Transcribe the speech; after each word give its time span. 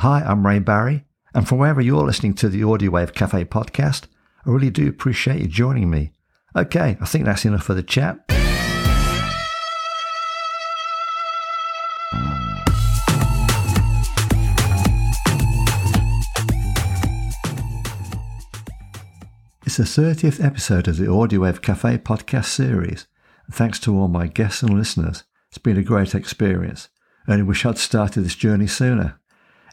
Hi, 0.00 0.20
I'm 0.20 0.46
Ray 0.46 0.58
Barry, 0.58 1.06
and 1.34 1.48
from 1.48 1.56
wherever 1.56 1.80
you're 1.80 2.04
listening 2.04 2.34
to 2.34 2.50
the 2.50 2.62
Audio 2.62 2.90
Wave 2.90 3.14
Cafe 3.14 3.46
podcast, 3.46 4.04
I 4.44 4.50
really 4.50 4.68
do 4.68 4.86
appreciate 4.86 5.40
you 5.40 5.46
joining 5.46 5.88
me. 5.88 6.12
Okay, 6.54 6.98
I 7.00 7.06
think 7.06 7.24
that's 7.24 7.46
enough 7.46 7.62
for 7.62 7.72
the 7.72 7.82
chat. 7.82 8.18
It's 19.64 19.78
the 19.78 19.84
30th 19.84 20.44
episode 20.44 20.88
of 20.88 20.98
the 20.98 21.10
Audio 21.10 21.40
Wave 21.40 21.62
Cafe 21.62 21.96
podcast 21.98 22.46
series. 22.46 23.06
Thanks 23.50 23.80
to 23.80 23.98
all 23.98 24.08
my 24.08 24.26
guests 24.26 24.62
and 24.62 24.76
listeners. 24.76 25.24
It's 25.48 25.56
been 25.56 25.78
a 25.78 25.82
great 25.82 26.14
experience. 26.14 26.90
I 27.26 27.32
only 27.32 27.44
wish 27.44 27.64
I'd 27.64 27.78
started 27.78 28.20
this 28.20 28.34
journey 28.34 28.66
sooner. 28.66 29.18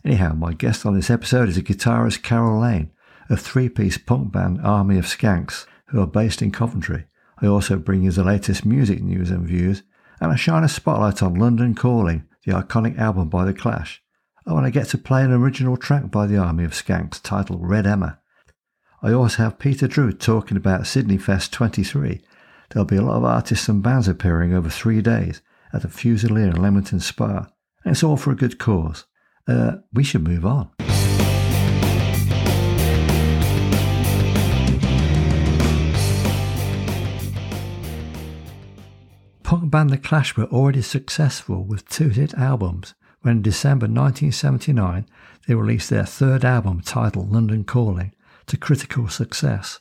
Anyhow, 0.06 0.34
my 0.34 0.54
guest 0.54 0.86
on 0.86 0.96
this 0.96 1.10
episode 1.10 1.48
is 1.48 1.58
a 1.58 1.62
guitarist 1.62 2.24
Carol 2.24 2.60
Lane 2.60 2.92
of 3.30 3.40
three 3.40 3.70
piece 3.70 3.98
punk 3.98 4.34
band 4.34 4.60
Army 4.62 4.98
of 4.98 5.06
Skanks, 5.06 5.66
who 5.88 6.02
are 6.02 6.08
based 6.08 6.42
in 6.42 6.52
Coventry. 6.52 7.06
I 7.42 7.48
also 7.48 7.78
bring 7.78 8.04
you 8.04 8.12
the 8.12 8.24
latest 8.24 8.66
music 8.66 9.02
news 9.02 9.32
and 9.32 9.48
views, 9.48 9.84
and 10.20 10.32
I 10.32 10.36
shine 10.36 10.66
a 10.66 10.70
spotlight 10.70 11.24
on 11.24 11.36
London 11.36 11.74
Calling, 11.74 12.26
the 12.46 12.52
iconic 12.52 12.98
album 12.98 13.30
by 13.30 13.46
The 13.46 13.54
Clash. 13.54 14.04
Oh, 14.46 14.58
and 14.58 14.66
I 14.66 14.72
get 14.72 14.88
to 14.90 14.98
play 14.98 15.24
an 15.24 15.32
original 15.32 15.78
track 15.78 16.12
by 16.12 16.28
the 16.28 16.38
Army 16.38 16.66
of 16.66 16.72
Skanks 16.72 17.22
titled 17.22 17.66
Red 17.66 17.88
Emma. 17.88 18.20
I 19.02 19.14
also 19.14 19.44
have 19.44 19.58
Peter 19.58 19.88
Drew 19.88 20.12
talking 20.12 20.58
about 20.58 20.82
Sydnifest 20.82 21.52
23. 21.52 22.22
There'll 22.70 22.86
be 22.86 22.98
a 22.98 23.02
lot 23.02 23.18
of 23.18 23.24
artists 23.24 23.70
and 23.70 23.82
bands 23.82 24.10
appearing 24.10 24.54
over 24.54 24.70
three 24.70 25.02
days 25.02 25.42
at 25.72 25.82
the 25.82 25.88
Fusilier 25.88 26.54
in 26.54 26.62
Leamington 26.62 27.00
Spa, 27.00 27.48
and 27.86 27.94
it's 27.94 28.04
all 28.04 28.18
for 28.18 28.32
a 28.32 28.36
good 28.36 28.60
cause. 28.60 29.06
Uh, 29.48 29.78
we 29.92 30.04
should 30.04 30.24
move 30.24 30.46
on. 30.46 30.70
Punk 39.44 39.70
band 39.70 39.90
The 39.92 39.98
Clash 39.98 40.36
were 40.36 40.46
already 40.46 40.82
successful 40.82 41.64
with 41.64 41.88
two 41.88 42.10
hit 42.10 42.34
albums 42.34 42.96
when 43.22 43.38
in 43.38 43.42
December 43.42 43.86
1979 43.86 45.06
they 45.48 45.56
released 45.56 45.90
their 45.90 46.06
third 46.06 46.44
album 46.46 46.82
titled 46.82 47.32
London 47.32 47.64
Calling 47.64 48.14
to 48.48 48.58
critical 48.58 49.08
success, 49.08 49.80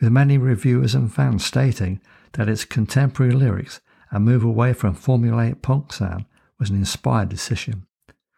with 0.00 0.12
many 0.12 0.38
reviewers 0.38 0.94
and 0.94 1.12
fans 1.12 1.44
stating 1.44 2.00
that 2.32 2.48
its 2.48 2.64
contemporary 2.64 3.32
lyrics 3.32 3.80
and 4.10 4.24
move 4.24 4.44
away 4.44 4.72
from 4.72 4.94
formulaic 4.94 5.62
punk 5.62 5.92
sound 5.92 6.24
was 6.58 6.70
an 6.70 6.76
inspired 6.76 7.28
decision. 7.28 7.86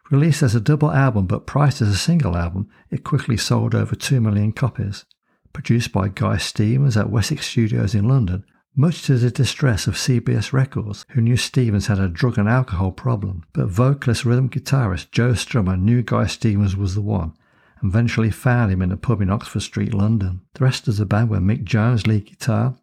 Released 0.09 0.43
as 0.43 0.55
a 0.55 0.61
double 0.61 0.91
album 0.91 1.25
but 1.25 1.45
priced 1.45 1.81
as 1.81 1.89
a 1.89 1.97
single 1.97 2.37
album, 2.37 2.69
it 2.89 3.03
quickly 3.03 3.37
sold 3.37 3.75
over 3.75 3.95
2 3.95 4.21
million 4.21 4.51
copies. 4.51 5.05
Produced 5.53 5.91
by 5.91 6.07
Guy 6.07 6.37
Stevens 6.37 6.95
at 6.95 7.09
Wessex 7.09 7.47
Studios 7.47 7.93
in 7.93 8.07
London, 8.07 8.45
much 8.75 9.01
to 9.03 9.17
the 9.17 9.31
distress 9.31 9.87
of 9.87 9.95
CBS 9.95 10.53
Records, 10.53 11.03
who 11.09 11.21
knew 11.21 11.35
Stevens 11.35 11.87
had 11.87 11.99
a 11.99 12.07
drug 12.07 12.37
and 12.37 12.47
alcohol 12.47 12.91
problem, 12.91 13.43
but 13.53 13.67
vocalist 13.67 14.23
rhythm 14.23 14.49
guitarist 14.49 15.11
Joe 15.11 15.31
Strummer 15.31 15.79
knew 15.79 16.03
Guy 16.03 16.27
Stevens 16.27 16.75
was 16.75 16.95
the 16.95 17.01
one 17.01 17.33
and 17.81 17.91
eventually 17.91 18.31
found 18.31 18.71
him 18.71 18.81
in 18.81 18.91
a 18.91 18.97
pub 18.97 19.21
in 19.21 19.29
Oxford 19.29 19.61
Street, 19.61 19.93
London. 19.93 20.41
The 20.53 20.63
rest 20.63 20.87
of 20.87 20.97
the 20.97 21.05
band 21.05 21.29
were 21.29 21.37
Mick 21.37 21.63
Jones 21.63 22.07
lead 22.07 22.25
guitar, 22.25 22.77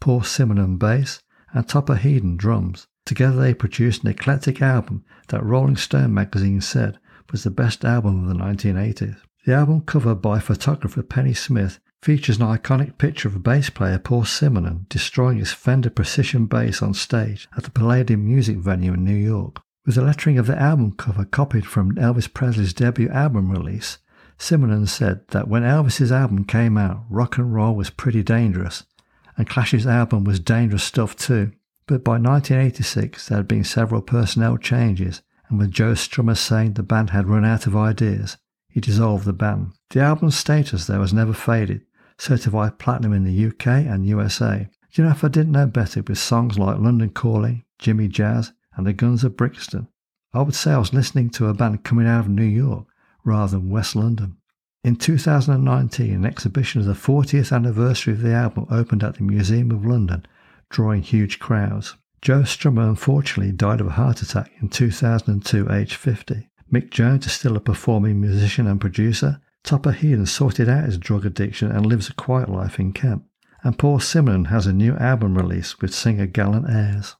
Paul 0.00 0.20
Simonon 0.20 0.78
bass, 0.78 1.22
and 1.52 1.66
Topper 1.66 1.96
Headon 1.96 2.36
drums. 2.36 2.86
Together 3.06 3.36
they 3.36 3.54
produced 3.54 4.02
an 4.02 4.10
eclectic 4.10 4.62
album 4.62 5.04
that 5.28 5.44
Rolling 5.44 5.76
Stone 5.76 6.14
magazine 6.14 6.60
said 6.60 6.98
was 7.30 7.42
the 7.42 7.50
best 7.50 7.84
album 7.84 8.22
of 8.22 8.28
the 8.28 8.42
1980s. 8.42 9.16
The 9.44 9.54
album 9.54 9.82
cover 9.82 10.14
by 10.14 10.38
photographer 10.38 11.02
Pennie 11.02 11.34
Smith 11.34 11.80
features 12.02 12.38
an 12.38 12.46
iconic 12.46 12.96
picture 12.96 13.28
of 13.28 13.42
bass 13.42 13.70
player 13.70 13.98
Paul 13.98 14.22
Simonon 14.22 14.88
destroying 14.88 15.38
his 15.38 15.52
Fender 15.52 15.90
Precision 15.90 16.46
bass 16.46 16.82
on 16.82 16.94
stage 16.94 17.48
at 17.56 17.64
the 17.64 17.70
Palladium 17.70 18.24
Music 18.24 18.56
Venue 18.56 18.94
in 18.94 19.04
New 19.04 19.14
York. 19.14 19.60
With 19.84 19.96
the 19.96 20.02
lettering 20.02 20.38
of 20.38 20.46
the 20.46 20.58
album 20.58 20.92
cover 20.92 21.24
copied 21.24 21.66
from 21.66 21.96
Elvis 21.96 22.32
Presley's 22.32 22.72
debut 22.72 23.10
album 23.10 23.50
release, 23.50 23.98
Simonon 24.38 24.88
said 24.88 25.28
that 25.28 25.48
when 25.48 25.62
Elvis's 25.62 26.10
album 26.10 26.44
came 26.44 26.78
out, 26.78 27.04
rock 27.10 27.36
and 27.36 27.54
roll 27.54 27.74
was 27.74 27.90
pretty 27.90 28.22
dangerous, 28.22 28.84
and 29.36 29.48
Clash's 29.48 29.86
album 29.86 30.24
was 30.24 30.40
dangerous 30.40 30.84
stuff 30.84 31.14
too. 31.16 31.52
But 31.86 32.02
by 32.02 32.12
1986, 32.12 33.28
there 33.28 33.38
had 33.38 33.48
been 33.48 33.64
several 33.64 34.00
personnel 34.00 34.56
changes, 34.56 35.22
and 35.48 35.58
with 35.58 35.70
Joe 35.70 35.92
Strummer 35.92 36.36
saying 36.36 36.72
the 36.72 36.82
band 36.82 37.10
had 37.10 37.28
run 37.28 37.44
out 37.44 37.66
of 37.66 37.76
ideas, 37.76 38.38
he 38.68 38.80
dissolved 38.80 39.24
the 39.24 39.32
band. 39.32 39.72
The 39.90 40.00
album's 40.00 40.36
status, 40.36 40.86
though, 40.86 41.02
has 41.02 41.12
never 41.12 41.32
faded, 41.32 41.82
certified 42.18 42.78
platinum 42.78 43.12
in 43.12 43.24
the 43.24 43.46
UK 43.46 43.66
and 43.66 44.06
USA. 44.06 44.68
Do 44.92 45.02
you 45.02 45.04
know 45.04 45.12
if 45.12 45.22
I 45.22 45.28
didn't 45.28 45.52
know 45.52 45.66
better 45.66 46.02
with 46.02 46.18
songs 46.18 46.58
like 46.58 46.78
London 46.78 47.10
Calling, 47.10 47.64
Jimmy 47.78 48.08
Jazz, 48.08 48.52
and 48.76 48.86
the 48.86 48.92
Guns 48.92 49.22
of 49.22 49.36
Brixton? 49.36 49.88
I 50.32 50.40
would 50.42 50.54
say 50.54 50.72
I 50.72 50.78
was 50.78 50.94
listening 50.94 51.30
to 51.30 51.48
a 51.48 51.54
band 51.54 51.84
coming 51.84 52.06
out 52.06 52.20
of 52.20 52.28
New 52.28 52.42
York 52.42 52.86
rather 53.24 53.58
than 53.58 53.70
West 53.70 53.94
London. 53.94 54.38
In 54.82 54.96
2019, 54.96 56.12
an 56.12 56.24
exhibition 56.24 56.80
of 56.80 56.86
the 56.86 56.94
40th 56.94 57.54
anniversary 57.54 58.14
of 58.14 58.22
the 58.22 58.32
album 58.32 58.66
opened 58.70 59.04
at 59.04 59.14
the 59.16 59.22
Museum 59.22 59.70
of 59.70 59.86
London, 59.86 60.26
drawing 60.70 61.02
huge 61.02 61.38
crowds. 61.38 61.96
Joe 62.22 62.40
Strummer 62.40 62.88
unfortunately 62.88 63.52
died 63.52 63.80
of 63.80 63.88
a 63.88 63.90
heart 63.90 64.22
attack 64.22 64.50
in 64.60 64.68
2002, 64.68 65.70
aged 65.70 65.94
50. 65.94 66.48
Mick 66.72 66.90
Jones 66.90 67.26
is 67.26 67.32
still 67.32 67.56
a 67.56 67.60
performing 67.60 68.20
musician 68.20 68.66
and 68.66 68.80
producer. 68.80 69.40
Topper 69.62 69.92
Headon 69.92 70.26
sorted 70.26 70.68
out 70.68 70.84
his 70.84 70.98
drug 70.98 71.26
addiction 71.26 71.70
and 71.70 71.86
lives 71.86 72.08
a 72.08 72.14
quiet 72.14 72.48
life 72.48 72.78
in 72.78 72.92
Kent. 72.92 73.22
And 73.62 73.78
Paul 73.78 73.98
Simonon 73.98 74.48
has 74.48 74.66
a 74.66 74.72
new 74.72 74.96
album 74.96 75.36
release 75.36 75.80
with 75.80 75.94
singer 75.94 76.26
Gallant 76.26 76.68
Airs. 76.68 77.16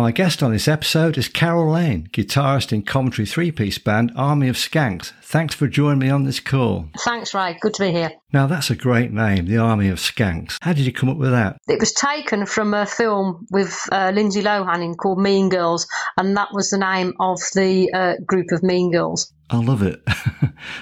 My 0.00 0.12
guest 0.12 0.42
on 0.42 0.50
this 0.50 0.66
episode 0.66 1.18
is 1.18 1.28
Carol 1.28 1.72
Lane, 1.72 2.08
guitarist 2.10 2.72
in 2.72 2.80
Coventry 2.80 3.26
three 3.26 3.52
piece 3.52 3.76
band 3.76 4.10
Army 4.16 4.48
of 4.48 4.56
Skanks. 4.56 5.12
Thanks 5.30 5.54
for 5.54 5.68
joining 5.68 6.00
me 6.00 6.10
on 6.10 6.24
this 6.24 6.40
call. 6.40 6.88
Thanks, 6.98 7.32
Ray. 7.34 7.56
Good 7.60 7.74
to 7.74 7.84
be 7.84 7.92
here. 7.92 8.10
Now, 8.32 8.48
that's 8.48 8.68
a 8.68 8.74
great 8.74 9.12
name, 9.12 9.46
the 9.46 9.58
Army 9.58 9.88
of 9.88 9.98
Skanks. 9.98 10.56
How 10.60 10.72
did 10.72 10.84
you 10.84 10.92
come 10.92 11.08
up 11.08 11.18
with 11.18 11.30
that? 11.30 11.56
It 11.68 11.78
was 11.78 11.92
taken 11.92 12.46
from 12.46 12.74
a 12.74 12.84
film 12.84 13.46
with 13.52 13.78
uh, 13.92 14.10
Lindsay 14.12 14.42
Lohan 14.42 14.82
in 14.82 14.96
called 14.96 15.20
Mean 15.20 15.48
Girls, 15.48 15.86
and 16.16 16.36
that 16.36 16.48
was 16.52 16.70
the 16.70 16.78
name 16.78 17.12
of 17.20 17.38
the 17.54 17.92
uh, 17.92 18.14
group 18.26 18.50
of 18.50 18.64
Mean 18.64 18.90
Girls. 18.90 19.32
I 19.50 19.58
love 19.58 19.82
it. 19.82 20.02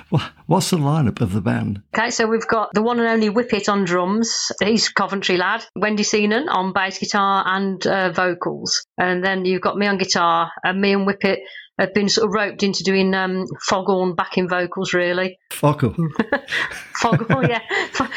What's 0.47 0.71
the 0.71 0.79
lineup 0.79 1.21
of 1.21 1.35
the 1.35 1.43
band? 1.43 1.83
Okay, 1.95 2.09
so 2.09 2.27
we've 2.27 2.49
got 2.49 2.73
the 2.73 2.83
one 2.83 2.99
and 3.01 3.09
only 3.09 3.29
Whippet 3.29 3.69
on 3.69 3.85
drums. 3.85 4.51
He's 4.65 4.89
Coventry 4.89 5.37
lad. 5.37 5.63
Wendy 5.77 6.05
Seenan 6.05 6.49
on 6.49 6.73
bass 6.73 6.99
guitar 6.99 7.45
and 7.47 7.87
uh, 7.87 8.13
vocals. 8.13 8.83
And 8.97 9.23
then 9.23 9.45
you've 9.45 9.61
got 9.61 9.77
me 9.77 9.87
on 9.87 9.99
guitar, 9.99 10.51
and 10.65 10.81
me 10.81 10.95
and 10.95 11.07
Whippet 11.07 11.41
have 11.79 11.95
been 11.95 12.09
sort 12.09 12.29
of 12.29 12.35
roped 12.35 12.63
into 12.63 12.83
doing 12.83 13.15
um, 13.15 13.47
foghorn 13.63 14.15
backing 14.15 14.49
vocals, 14.49 14.93
really. 14.93 15.39
Foghorn? 15.53 16.11
foghorn, 16.95 17.49
yeah. 17.49 17.61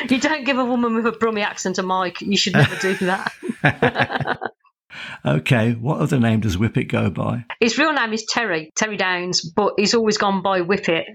You 0.10 0.20
don't 0.20 0.46
give 0.46 0.58
a 0.58 0.66
woman 0.66 0.96
with 0.96 1.06
a 1.06 1.12
Brummy 1.12 1.42
accent 1.42 1.78
a 1.78 1.84
mic. 1.84 2.22
You 2.22 2.38
should 2.38 2.54
never 2.54 2.76
do 2.78 2.96
that. 3.06 4.42
Okay, 5.26 5.74
what 5.74 6.00
other 6.02 6.20
name 6.20 6.42
does 6.42 6.58
Whippet 6.58 6.90
go 6.90 7.10
by? 7.10 7.46
His 7.60 7.78
real 7.78 7.94
name 7.94 8.12
is 8.12 8.26
Terry, 8.26 8.72
Terry 8.76 8.98
Downs, 8.98 9.42
but 9.42 9.74
he's 9.78 9.94
always 9.94 10.18
gone 10.18 10.42
by 10.42 10.62
Whippet. 10.62 11.06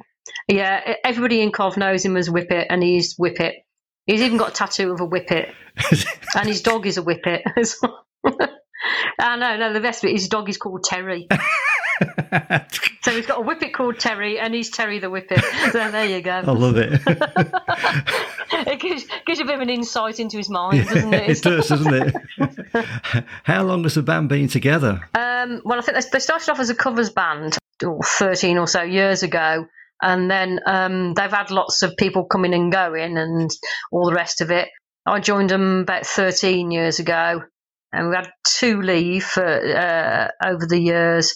Yeah, 0.49 0.95
everybody 1.05 1.43
in 1.43 1.53
Cov 1.53 1.77
knows 1.77 2.05
him 2.05 2.17
as 2.17 2.29
Whippet, 2.29 2.67
and 2.71 2.83
he's 2.83 3.17
Whippet. 3.17 3.53
He's 4.07 4.23
even 4.23 4.39
got 4.39 4.51
a 4.51 4.55
tattoo 4.55 4.93
of 4.93 5.01
a 5.01 5.07
Whippet, 5.07 5.53
and 6.35 6.49
his 6.49 6.63
dog 6.63 6.87
is 6.87 6.97
a 6.99 7.03
Whippet 7.03 7.43
as 7.57 7.77
well. 7.83 8.07
Ah, 9.19 9.37
no, 9.37 9.57
no, 9.57 9.73
the 9.73 9.81
best 9.81 10.05
of 10.05 10.11
it, 10.11 10.13
his 10.13 10.29
dog 10.29 10.49
is 10.49 10.57
called 10.57 10.85
Terry. 10.85 11.29
So 13.03 13.11
he's 13.13 13.27
got 13.27 13.39
a 13.39 13.43
whippet 13.43 13.73
called 13.73 13.99
Terry, 13.99 14.39
and 14.39 14.55
he's 14.55 14.71
Terry 14.71 14.99
the 14.99 15.09
Whippet. 15.09 15.43
So 15.73 15.91
there 15.91 16.07
you 16.07 16.21
go. 16.23 16.31
I 16.31 16.41
love 16.43 16.77
it. 16.77 17.01
it 18.53 18.81
gives, 18.81 19.05
gives, 19.27 19.39
you 19.39 19.45
a 19.45 19.49
bit 19.49 19.57
of 19.57 19.61
an 19.61 19.71
insight 19.71 20.21
into 20.21 20.37
his 20.37 20.49
mind, 20.49 20.87
doesn't 20.87 21.13
it? 21.13 21.31
it 21.31 21.43
does, 21.43 21.69
doesn't 21.69 21.95
it? 21.95 23.25
How 23.45 23.63
long 23.63 23.83
has 23.83 23.95
the 23.95 24.03
band 24.03 24.29
been 24.29 24.49
together? 24.49 25.09
Um, 25.15 25.61
well, 25.65 25.79
I 25.79 25.83
think 25.83 25.99
they 26.11 26.19
started 26.19 26.51
off 26.51 26.61
as 26.61 26.71
a 26.71 26.75
covers 26.75 27.11
band 27.11 27.59
oh, 27.85 28.01
13 28.03 28.59
or 28.59 28.67
so 28.67 28.83
years 28.83 29.23
ago. 29.23 29.67
And 30.03 30.31
then 30.31 30.61
um, 30.67 31.15
they've 31.15 31.31
had 31.31 31.51
lots 31.51 31.83
of 31.83 31.97
people 31.97 32.27
coming 32.27 32.55
and 32.55 32.71
going 32.71 33.17
and 33.17 33.51
all 33.91 34.07
the 34.07 34.15
rest 34.15 34.41
of 34.41 34.51
it. 34.51 34.69
I 35.07 35.21
joined 35.21 35.51
them 35.51 35.81
about 35.81 36.05
13 36.05 36.71
years 36.71 36.99
ago, 36.99 37.43
and 37.93 38.09
we 38.09 38.17
had 38.17 38.29
two 38.47 38.83
leave 38.83 39.25
for, 39.25 39.45
uh, 39.45 40.29
over 40.45 40.67
the 40.67 40.81
years 40.81 41.35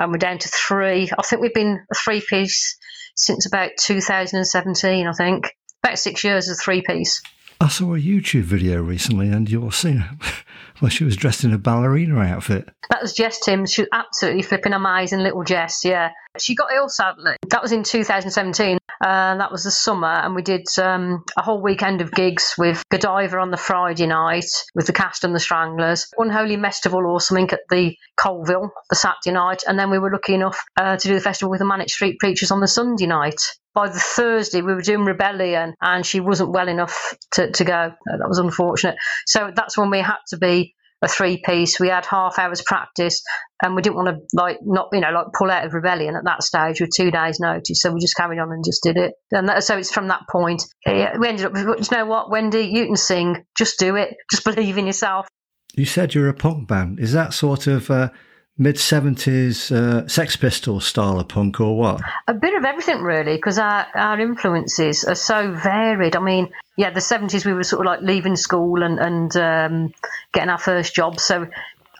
and 0.00 0.10
we're 0.10 0.18
down 0.18 0.38
to 0.38 0.48
three. 0.48 1.10
I 1.16 1.22
think 1.22 1.42
we've 1.42 1.54
been 1.54 1.78
a 1.90 1.94
three 1.94 2.22
piece 2.26 2.78
since 3.14 3.46
about 3.46 3.72
2017. 3.78 5.06
I 5.06 5.12
think 5.12 5.54
about 5.82 5.98
six 5.98 6.24
years 6.24 6.48
a 6.48 6.54
three 6.54 6.82
piece. 6.82 7.22
I 7.62 7.68
saw 7.68 7.94
a 7.94 7.98
YouTube 7.98 8.44
video 8.44 8.82
recently, 8.82 9.28
and 9.28 9.48
you're 9.48 9.70
seeing 9.70 10.02
well, 10.80 10.88
she 10.88 11.04
was 11.04 11.14
dressed 11.14 11.44
in 11.44 11.52
a 11.52 11.58
ballerina 11.58 12.18
outfit. 12.18 12.70
That 12.88 13.02
was 13.02 13.12
Jess 13.12 13.38
Timms. 13.40 13.70
She 13.70 13.82
was 13.82 13.88
absolutely 13.92 14.42
flipping 14.42 14.72
her 14.72 14.86
eyes 14.86 15.12
in 15.12 15.22
little 15.22 15.44
Jess. 15.44 15.84
Yeah, 15.84 16.10
she 16.38 16.54
got 16.54 16.72
ill 16.72 16.88
sadly. 16.88 17.36
That 17.50 17.60
was 17.60 17.72
in 17.72 17.82
2017. 17.82 18.78
Uh, 19.02 19.36
that 19.36 19.52
was 19.52 19.64
the 19.64 19.70
summer, 19.70 20.08
and 20.08 20.34
we 20.34 20.40
did 20.40 20.66
um, 20.78 21.22
a 21.36 21.42
whole 21.42 21.62
weekend 21.62 22.00
of 22.00 22.12
gigs 22.12 22.54
with 22.56 22.82
Godiva 22.90 23.38
on 23.38 23.50
the 23.50 23.58
Friday 23.58 24.06
night, 24.06 24.48
with 24.74 24.86
the 24.86 24.94
cast 24.94 25.24
and 25.24 25.34
the 25.34 25.40
Stranglers, 25.40 26.06
Unholy 26.16 26.56
Festival 26.56 27.06
or 27.06 27.20
something 27.20 27.50
at 27.50 27.60
the 27.68 27.94
Colville 28.16 28.70
the 28.88 28.96
Saturday 28.96 29.32
night, 29.32 29.62
and 29.68 29.78
then 29.78 29.90
we 29.90 29.98
were 29.98 30.10
lucky 30.10 30.34
enough 30.34 30.64
uh, 30.78 30.96
to 30.96 31.08
do 31.08 31.14
the 31.14 31.20
festival 31.20 31.50
with 31.50 31.60
the 31.60 31.66
Manic 31.66 31.90
Street 31.90 32.18
Preachers 32.18 32.50
on 32.50 32.60
the 32.60 32.68
Sunday 32.68 33.06
night 33.06 33.40
by 33.74 33.88
the 33.88 33.98
Thursday, 33.98 34.62
we 34.62 34.74
were 34.74 34.82
doing 34.82 35.04
Rebellion, 35.04 35.74
and 35.80 36.04
she 36.04 36.20
wasn't 36.20 36.50
well 36.50 36.68
enough 36.68 37.14
to, 37.32 37.50
to 37.50 37.64
go. 37.64 37.92
That 38.06 38.28
was 38.28 38.38
unfortunate. 38.38 38.96
So 39.26 39.50
that's 39.54 39.78
when 39.78 39.90
we 39.90 40.00
had 40.00 40.18
to 40.30 40.38
be 40.38 40.74
a 41.02 41.08
three 41.08 41.40
piece. 41.44 41.80
We 41.80 41.88
had 41.88 42.04
half 42.04 42.38
hours 42.38 42.62
practice, 42.62 43.22
and 43.62 43.74
we 43.74 43.82
didn't 43.82 43.96
want 43.96 44.08
to 44.08 44.36
like 44.36 44.58
not 44.62 44.88
you 44.92 45.00
know 45.00 45.10
like 45.10 45.26
pull 45.36 45.50
out 45.50 45.64
of 45.64 45.74
Rebellion 45.74 46.16
at 46.16 46.24
that 46.24 46.42
stage 46.42 46.80
with 46.80 46.90
two 46.94 47.10
days' 47.10 47.40
notice. 47.40 47.80
So 47.80 47.92
we 47.92 48.00
just 48.00 48.16
carried 48.16 48.38
on 48.38 48.52
and 48.52 48.64
just 48.64 48.82
did 48.82 48.96
it. 48.96 49.14
And 49.30 49.48
that, 49.48 49.64
so 49.64 49.78
it's 49.78 49.92
from 49.92 50.08
that 50.08 50.22
point 50.30 50.62
we 50.86 51.28
ended 51.28 51.46
up. 51.46 51.56
You 51.56 51.96
know 51.96 52.06
what, 52.06 52.30
Wendy, 52.30 52.62
you 52.62 52.86
can 52.86 52.96
sing. 52.96 53.44
Just 53.56 53.78
do 53.78 53.96
it. 53.96 54.16
Just 54.30 54.44
believe 54.56 54.78
in 54.78 54.86
yourself. 54.86 55.26
You 55.74 55.84
said 55.84 56.14
you're 56.14 56.28
a 56.28 56.34
punk 56.34 56.68
band. 56.68 56.98
Is 56.98 57.12
that 57.12 57.32
sort 57.32 57.66
of 57.68 57.90
uh, 57.90 58.10
mid 58.60 58.76
70s 58.76 59.72
uh, 59.72 60.06
Sex 60.06 60.36
Pistols 60.36 60.84
style 60.84 61.18
of 61.18 61.28
punk 61.28 61.60
or 61.60 61.76
what? 61.78 62.02
A 62.28 62.34
bit 62.34 62.54
of 62.54 62.66
everything, 62.66 63.00
really, 63.00 63.36
because 63.36 63.58
our, 63.58 63.86
our 63.94 64.20
influences 64.20 65.02
are 65.04 65.14
so 65.14 65.50
varied. 65.52 66.14
I 66.14 66.20
mean, 66.20 66.52
yeah, 66.76 66.90
the 66.90 67.00
70s 67.00 67.46
we 67.46 67.54
were 67.54 67.64
sort 67.64 67.80
of 67.80 67.86
like 67.86 68.02
leaving 68.02 68.36
school 68.36 68.82
and, 68.82 68.98
and 68.98 69.36
um, 69.36 69.94
getting 70.34 70.50
our 70.50 70.58
first 70.58 70.94
job. 70.94 71.18
So 71.18 71.48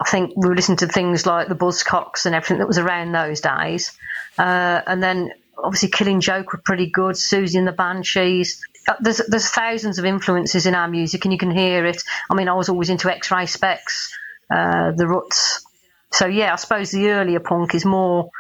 I 0.00 0.10
think 0.10 0.34
we 0.36 0.48
were 0.48 0.54
listening 0.54 0.76
to 0.78 0.86
things 0.86 1.24
like 1.24 1.48
the 1.48 1.54
Buzzcocks 1.54 2.26
and 2.26 2.34
everything 2.34 2.58
that 2.58 2.68
was 2.68 2.78
around 2.78 3.12
those 3.12 3.40
days. 3.40 3.96
Uh, 4.38 4.82
and 4.86 5.02
then 5.02 5.32
obviously 5.56 5.88
Killing 5.88 6.20
Joke 6.20 6.52
were 6.52 6.60
pretty 6.62 6.90
good, 6.90 7.14
Siouxsie 7.14 7.56
and 7.56 7.66
the 7.66 7.72
Banshees. 7.72 8.62
Uh, 8.86 8.96
there's, 9.00 9.22
there's 9.28 9.48
thousands 9.48 9.98
of 9.98 10.04
influences 10.04 10.66
in 10.66 10.74
our 10.74 10.88
music, 10.88 11.24
and 11.24 11.32
you 11.32 11.38
can 11.38 11.50
hear 11.50 11.86
it. 11.86 12.02
I 12.30 12.34
mean, 12.34 12.50
I 12.50 12.54
was 12.54 12.68
always 12.68 12.90
into 12.90 13.10
X-Ray 13.10 13.44
Spex, 13.44 14.10
uh, 14.50 14.92
the 14.92 15.06
Ruts, 15.06 15.64
so 16.12 16.26
yeah, 16.26 16.52
I 16.52 16.56
suppose 16.56 16.90
the 16.90 17.08
earlier 17.10 17.40
punk 17.40 17.74
is 17.74 17.84
more 17.84 18.30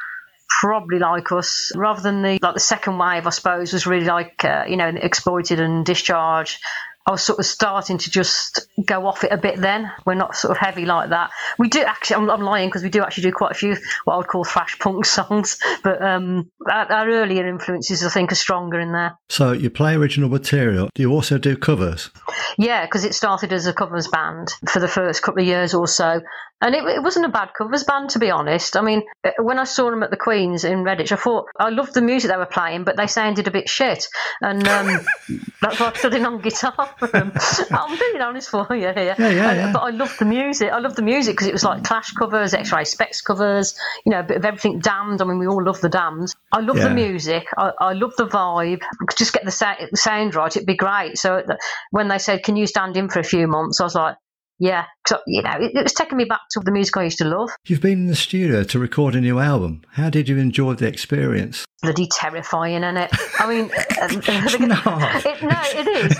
probably 0.60 0.98
like 0.98 1.30
us 1.32 1.72
rather 1.76 2.02
than 2.02 2.22
the 2.22 2.38
like 2.42 2.54
the 2.54 2.60
second 2.60 2.98
wave 2.98 3.24
i 3.26 3.30
suppose 3.30 3.72
was 3.72 3.86
really 3.86 4.04
like 4.04 4.44
uh, 4.44 4.64
you 4.68 4.76
know 4.76 4.88
exploited 4.88 5.60
and 5.60 5.86
discharged 5.86 6.60
I 7.10 7.14
was 7.14 7.24
sort 7.24 7.40
of 7.40 7.44
starting 7.44 7.98
to 7.98 8.08
just 8.08 8.68
go 8.86 9.04
off 9.04 9.24
it 9.24 9.32
a 9.32 9.36
bit 9.36 9.58
then. 9.58 9.90
We're 10.06 10.14
not 10.14 10.36
sort 10.36 10.52
of 10.52 10.58
heavy 10.58 10.84
like 10.84 11.10
that. 11.10 11.32
We 11.58 11.68
do 11.68 11.80
actually, 11.80 12.22
I'm, 12.22 12.30
I'm 12.30 12.42
lying 12.42 12.68
because 12.68 12.84
we 12.84 12.88
do 12.88 13.02
actually 13.02 13.24
do 13.24 13.32
quite 13.32 13.50
a 13.50 13.54
few 13.54 13.76
what 14.04 14.14
I 14.14 14.16
would 14.18 14.28
call 14.28 14.44
thrash 14.44 14.78
punk 14.78 15.04
songs, 15.06 15.58
but 15.82 16.00
um, 16.00 16.48
our, 16.70 16.86
our, 16.92 17.10
earlier 17.10 17.48
influences 17.48 18.04
I 18.04 18.10
think 18.10 18.30
are 18.30 18.36
stronger 18.36 18.78
in 18.78 18.92
there. 18.92 19.18
So 19.28 19.50
you 19.50 19.70
play 19.70 19.96
original 19.96 20.28
material. 20.28 20.88
Do 20.94 21.02
you 21.02 21.10
also 21.10 21.36
do 21.36 21.56
covers? 21.56 22.10
Yeah, 22.56 22.86
because 22.86 23.04
it 23.04 23.16
started 23.16 23.52
as 23.52 23.66
a 23.66 23.72
covers 23.72 24.06
band 24.06 24.52
for 24.68 24.78
the 24.78 24.86
first 24.86 25.22
couple 25.22 25.42
of 25.42 25.48
years 25.48 25.74
or 25.74 25.88
so. 25.88 26.20
And 26.62 26.74
it, 26.74 26.84
it, 26.84 27.02
wasn't 27.02 27.24
a 27.24 27.30
bad 27.30 27.52
covers 27.56 27.84
band, 27.84 28.10
to 28.10 28.18
be 28.18 28.30
honest. 28.30 28.76
I 28.76 28.82
mean, 28.82 29.02
uh, 29.24 29.30
when 29.38 29.58
I 29.58 29.64
saw 29.64 29.90
them 29.90 30.02
at 30.02 30.10
the 30.10 30.18
Queen's 30.18 30.62
in 30.62 30.84
Redditch, 30.84 31.10
I 31.10 31.16
thought 31.16 31.46
I 31.58 31.70
loved 31.70 31.94
the 31.94 32.02
music 32.02 32.30
they 32.30 32.36
were 32.36 32.44
playing, 32.44 32.84
but 32.84 32.98
they 32.98 33.06
sounded 33.06 33.48
a 33.48 33.50
bit 33.50 33.68
shit. 33.68 34.06
And 34.42 34.68
um, 34.68 35.00
that's 35.62 35.80
why 35.80 35.90
I 35.90 35.92
studied 35.96 36.22
on 36.22 36.40
guitar 36.40 36.94
them. 37.06 37.32
Oh, 37.72 37.86
I'm 37.88 37.98
being 37.98 38.20
honest 38.20 38.48
for 38.50 38.66
you 38.70 38.92
here. 38.92 39.14
Yeah, 39.18 39.28
yeah, 39.28 39.54
yeah. 39.54 39.72
But 39.72 39.80
I 39.80 39.90
love 39.90 40.16
the 40.18 40.24
music. 40.24 40.70
I 40.72 40.78
love 40.78 40.96
the 40.96 41.02
music 41.02 41.34
because 41.34 41.46
it 41.46 41.52
was 41.52 41.62
like 41.64 41.84
Clash 41.84 42.12
covers, 42.12 42.52
X-Ray 42.54 42.82
Spex 42.82 43.22
covers, 43.24 43.78
you 44.04 44.10
know, 44.10 44.20
a 44.20 44.22
bit 44.22 44.36
of 44.38 44.44
everything 44.44 44.80
damned. 44.80 45.22
I 45.22 45.24
mean, 45.24 45.38
we 45.38 45.46
all 45.46 45.62
love 45.64 45.80
the 45.80 45.88
damned. 45.88 46.34
I 46.52 46.60
love 46.60 46.76
the 46.76 46.90
music. 46.94 47.46
I, 47.56 47.72
I 47.80 47.92
love 47.92 48.12
the 48.16 48.26
vibe. 48.26 48.80
Just 49.16 49.32
get 49.32 49.44
the, 49.44 49.50
sa- 49.50 49.76
the 49.90 49.96
sound 49.96 50.34
right, 50.34 50.54
it'd 50.54 50.66
be 50.66 50.76
great. 50.76 51.16
So 51.18 51.42
when 51.90 52.08
they 52.08 52.18
said, 52.18 52.42
Can 52.42 52.56
you 52.56 52.66
stand 52.66 52.96
in 52.96 53.08
for 53.08 53.20
a 53.20 53.24
few 53.24 53.46
months? 53.46 53.80
I 53.80 53.84
was 53.84 53.94
like, 53.94 54.16
yeah, 54.58 54.84
you 55.26 55.42
know, 55.42 55.52
it, 55.52 55.72
it, 55.74 55.82
was 55.82 55.92
taking 55.92 56.18
me 56.18 56.24
back 56.24 56.40
to 56.52 56.60
the 56.60 56.70
music 56.70 56.96
I 56.96 57.04
used 57.04 57.18
to 57.18 57.24
love. 57.24 57.50
You've 57.66 57.80
been 57.80 58.00
in 58.00 58.06
the 58.06 58.16
studio 58.16 58.64
to 58.64 58.78
record 58.78 59.14
a 59.14 59.20
new 59.20 59.38
album. 59.38 59.82
How 59.92 60.10
did 60.10 60.28
you 60.28 60.38
enjoy 60.38 60.74
the 60.74 60.86
experience? 60.86 61.64
Bloody 61.82 62.08
terrifying, 62.08 62.82
isn't 62.82 62.96
it? 62.98 63.10
I 63.38 63.48
mean, 63.48 63.70
uh, 63.76 64.02
uh, 64.02 64.08
it's 64.10 64.60
not. 64.60 65.24
It, 65.24 65.42
no, 65.42 65.60
it 65.64 65.88
is. 65.88 66.16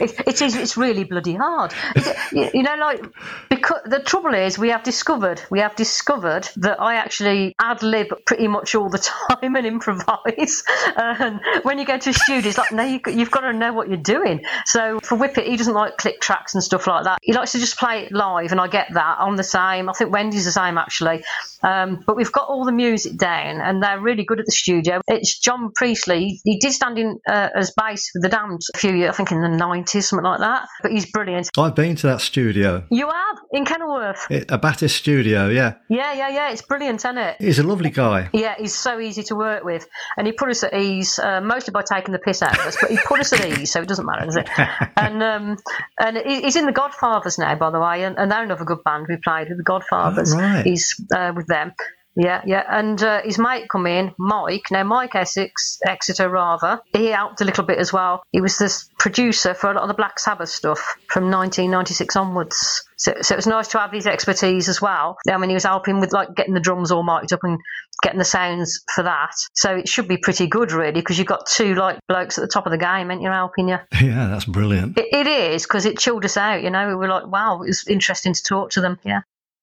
It, 0.00 0.20
it 0.26 0.42
is. 0.42 0.54
It's 0.54 0.76
really 0.76 1.04
bloody 1.04 1.34
hard. 1.34 1.72
It, 1.96 2.54
you 2.54 2.62
know, 2.62 2.76
like 2.76 3.02
because 3.50 3.80
the 3.86 3.98
trouble 3.98 4.34
is, 4.34 4.58
we 4.58 4.68
have 4.68 4.84
discovered 4.84 5.42
we 5.50 5.58
have 5.58 5.74
discovered 5.74 6.48
that 6.56 6.80
I 6.80 6.94
actually 6.94 7.54
ad 7.60 7.82
lib 7.82 8.08
pretty 8.24 8.46
much 8.46 8.74
all 8.74 8.88
the 8.88 8.98
time 8.98 9.56
and 9.56 9.66
improvise. 9.66 10.62
And 10.96 11.40
when 11.62 11.78
you 11.78 11.84
go 11.84 11.98
to 11.98 12.10
a 12.10 12.12
studio, 12.12 12.48
it's 12.48 12.58
like 12.58 12.72
no, 12.72 12.84
you, 12.84 13.00
you've 13.06 13.30
got 13.30 13.40
to 13.40 13.52
know 13.52 13.72
what 13.72 13.88
you're 13.88 13.96
doing. 13.96 14.44
So 14.66 15.00
for 15.02 15.18
Whippet, 15.18 15.46
he 15.46 15.56
doesn't 15.56 15.74
like 15.74 15.96
click 15.96 16.20
tracks 16.20 16.54
and 16.54 16.62
stuff 16.62 16.86
like 16.86 17.04
that. 17.04 17.18
He 17.22 17.32
likes 17.32 17.52
to 17.52 17.58
just 17.58 17.76
play 17.82 18.04
it 18.04 18.12
live, 18.12 18.52
and 18.52 18.60
I 18.60 18.68
get 18.68 18.94
that. 18.94 19.16
I'm 19.18 19.36
the 19.36 19.42
same. 19.42 19.88
I 19.88 19.92
think 19.92 20.12
Wendy's 20.12 20.44
the 20.44 20.52
same 20.52 20.78
actually. 20.78 21.24
Um, 21.64 22.02
but 22.06 22.16
we've 22.16 22.30
got 22.30 22.48
all 22.48 22.64
the 22.64 22.72
music 22.72 23.16
down, 23.16 23.60
and 23.60 23.82
they're 23.82 24.00
really 24.00 24.24
good 24.24 24.38
at 24.38 24.46
the 24.46 24.52
studio. 24.52 25.00
It's 25.08 25.38
John 25.38 25.72
Priestley. 25.74 26.40
He 26.44 26.58
did 26.58 26.72
stand 26.72 26.98
in 26.98 27.18
uh, 27.28 27.48
as 27.54 27.72
bass 27.76 28.10
for 28.10 28.20
the 28.20 28.28
Damned 28.28 28.60
a 28.74 28.78
few 28.78 28.94
years, 28.94 29.10
I 29.10 29.16
think 29.16 29.32
in 29.32 29.40
the 29.40 29.48
90s, 29.48 30.04
something 30.04 30.24
like 30.24 30.40
that. 30.40 30.66
But 30.82 30.92
he's 30.92 31.10
brilliant. 31.10 31.50
I've 31.58 31.74
been 31.74 31.94
to 31.96 32.06
that 32.08 32.20
studio. 32.20 32.84
You 32.90 33.08
have 33.08 33.38
in 33.52 33.64
Kenilworth. 33.64 34.26
It, 34.30 34.48
Abatis 34.48 34.90
studio, 34.90 35.48
yeah. 35.48 35.74
Yeah, 35.88 36.12
yeah, 36.12 36.28
yeah. 36.30 36.50
It's 36.50 36.62
brilliant, 36.62 37.00
isn't 37.00 37.18
it? 37.18 37.36
He's 37.38 37.58
a 37.58 37.62
lovely 37.62 37.90
guy. 37.90 38.28
Yeah, 38.32 38.54
he's 38.58 38.74
so 38.74 38.98
easy 38.98 39.22
to 39.24 39.36
work 39.36 39.64
with, 39.64 39.86
and 40.16 40.26
he 40.26 40.32
put 40.32 40.48
us 40.48 40.64
at 40.64 40.74
ease 40.74 41.18
uh, 41.18 41.40
mostly 41.40 41.72
by 41.72 41.82
taking 41.82 42.12
the 42.12 42.18
piss 42.18 42.42
out 42.42 42.58
of 42.58 42.66
us. 42.66 42.76
But 42.80 42.90
he 42.90 42.98
put 43.04 43.20
us 43.20 43.32
at 43.32 43.44
ease, 43.44 43.72
so 43.72 43.82
it 43.82 43.88
doesn't 43.88 44.06
matter, 44.06 44.24
does 44.24 44.36
it? 44.36 44.48
and 44.96 45.22
um, 45.22 45.56
and 46.00 46.16
he's 46.18 46.56
in 46.56 46.66
the 46.66 46.72
Godfathers 46.72 47.38
now, 47.38 47.54
by 47.62 47.70
the 47.70 47.78
way, 47.78 48.02
and, 48.02 48.18
and 48.18 48.30
they're 48.30 48.42
another 48.42 48.64
good 48.64 48.82
band 48.84 49.06
we 49.08 49.16
played 49.22 49.48
with 49.48 49.58
the 49.58 49.62
Godfathers. 49.62 50.34
Oh, 50.34 50.38
right. 50.38 50.66
He's 50.66 51.00
uh, 51.14 51.32
with 51.36 51.46
them. 51.46 51.72
Yeah, 52.14 52.42
yeah, 52.44 52.64
and 52.68 53.02
uh, 53.02 53.22
his 53.22 53.38
mate 53.38 53.68
come 53.70 53.86
in, 53.86 54.12
Mike. 54.18 54.64
Now 54.70 54.84
Mike 54.84 55.14
Essex, 55.14 55.78
Exeter 55.86 56.28
rather, 56.28 56.80
he 56.92 57.06
helped 57.06 57.40
a 57.40 57.44
little 57.44 57.64
bit 57.64 57.78
as 57.78 57.92
well. 57.92 58.22
He 58.32 58.40
was 58.40 58.58
the 58.58 58.84
producer 58.98 59.54
for 59.54 59.70
a 59.70 59.74
lot 59.74 59.82
of 59.82 59.88
the 59.88 59.94
Black 59.94 60.18
Sabbath 60.18 60.50
stuff 60.50 60.78
from 61.08 61.30
1996 61.30 62.16
onwards. 62.16 62.84
So, 62.96 63.14
so 63.20 63.34
it 63.34 63.36
was 63.36 63.46
nice 63.46 63.68
to 63.68 63.78
have 63.78 63.92
his 63.92 64.06
expertise 64.06 64.68
as 64.68 64.80
well. 64.80 65.16
I 65.28 65.36
mean, 65.38 65.50
he 65.50 65.54
was 65.54 65.64
helping 65.64 66.00
with 66.00 66.12
like 66.12 66.34
getting 66.34 66.54
the 66.54 66.60
drums 66.60 66.92
all 66.92 67.02
mic'd 67.02 67.32
up 67.32 67.40
and 67.42 67.58
getting 68.02 68.18
the 68.18 68.24
sounds 68.24 68.80
for 68.94 69.02
that. 69.04 69.32
So 69.54 69.74
it 69.74 69.88
should 69.88 70.06
be 70.06 70.18
pretty 70.18 70.46
good, 70.46 70.72
really, 70.72 70.92
because 70.92 71.18
you've 71.18 71.26
got 71.26 71.46
two 71.46 71.74
like 71.74 71.98
blokes 72.08 72.36
at 72.38 72.42
the 72.42 72.48
top 72.48 72.66
of 72.66 72.72
the 72.72 72.78
game, 72.78 73.10
and 73.10 73.22
you're 73.22 73.32
helping 73.32 73.68
you. 73.68 73.78
Yeah, 74.02 74.26
that's 74.26 74.44
brilliant. 74.44 74.98
it, 74.98 75.06
it 75.12 75.26
is 75.28 75.62
because 75.62 75.86
it 75.86 75.96
chilled 75.98 76.24
us 76.24 76.36
out. 76.36 76.62
You 76.62 76.70
know, 76.70 76.88
we 76.88 76.94
were 76.94 77.08
like, 77.08 77.26
wow, 77.28 77.62
it 77.62 77.68
was 77.68 77.86
interesting 77.86 78.34
to 78.34 78.42
talk 78.42 78.70
to 78.70 78.80
them. 78.80 78.98
Yeah. 79.04 79.20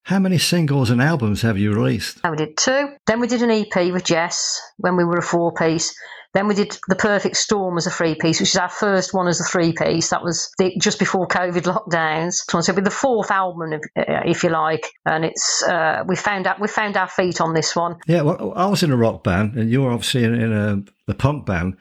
How 0.10 0.18
many 0.18 0.40
singles 0.40 0.90
and 0.90 1.00
albums 1.00 1.44
have 1.44 1.60
you 1.60 1.72
released? 1.72 2.18
We 2.28 2.36
did 2.36 2.58
two. 2.58 2.96
Then 3.06 3.20
we 3.20 3.28
did 3.28 3.44
an 3.44 3.52
EP 3.52 3.94
with 3.94 4.06
Jess 4.06 4.60
when 4.78 4.98
we 4.98 5.04
were 5.04 5.20
a 5.20 5.22
four 5.22 5.54
piece. 5.54 5.94
Then 6.34 6.48
we 6.48 6.56
did 6.56 6.76
The 6.88 6.96
Perfect 6.96 7.38
Storm 7.38 7.78
as 7.78 7.86
a 7.86 7.92
three 7.92 8.16
piece, 8.16 8.40
which 8.40 8.50
is 8.50 8.56
our 8.56 8.70
first 8.70 9.14
one 9.14 9.28
as 9.28 9.40
a 9.40 9.44
three 9.44 9.72
piece. 9.72 10.10
That 10.10 10.24
was 10.24 10.50
the, 10.58 10.76
just 10.80 10.98
before 10.98 11.28
COVID 11.28 11.62
lockdowns. 11.62 12.38
So 12.50 12.58
it'll 12.58 12.74
be 12.74 12.82
the 12.82 12.90
fourth 12.90 13.30
album, 13.30 13.72
if, 13.72 13.82
uh, 13.96 14.22
if 14.26 14.44
you 14.44 14.50
like. 14.50 14.92
And 15.06 15.24
it's 15.24 15.62
uh, 15.62 16.04
we 16.08 16.16
found 16.16 16.48
out 16.48 16.60
we 16.60 16.68
found 16.68 16.98
our 16.98 17.08
feet 17.08 17.40
on 17.40 17.54
this 17.54 17.76
one. 17.76 17.98
Yeah, 18.08 18.24
well, 18.24 18.52
I 18.56 18.66
was 18.66 18.82
in 18.82 18.92
a 18.92 18.98
rock 18.98 19.24
band, 19.24 19.54
and 19.54 19.70
you're 19.70 19.92
obviously 19.92 20.24
in, 20.24 20.34
in 20.34 20.52
a 20.52 20.82
the 21.06 21.14
punk 21.14 21.46
band. 21.46 21.78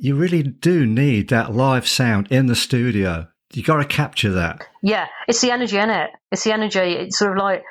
You 0.00 0.16
really 0.16 0.42
do 0.42 0.84
need 0.84 1.28
that 1.28 1.54
live 1.54 1.86
sound 1.86 2.26
in 2.32 2.46
the 2.46 2.56
studio 2.56 3.28
you 3.52 3.62
got 3.62 3.78
to 3.78 3.84
capture 3.84 4.32
that. 4.32 4.66
Yeah, 4.82 5.06
it's 5.26 5.40
the 5.40 5.50
energy 5.50 5.78
in 5.78 5.90
it. 5.90 6.10
It's 6.30 6.44
the 6.44 6.52
energy. 6.52 6.78
It's 6.78 7.18
sort 7.18 7.32
of 7.32 7.38
like 7.38 7.64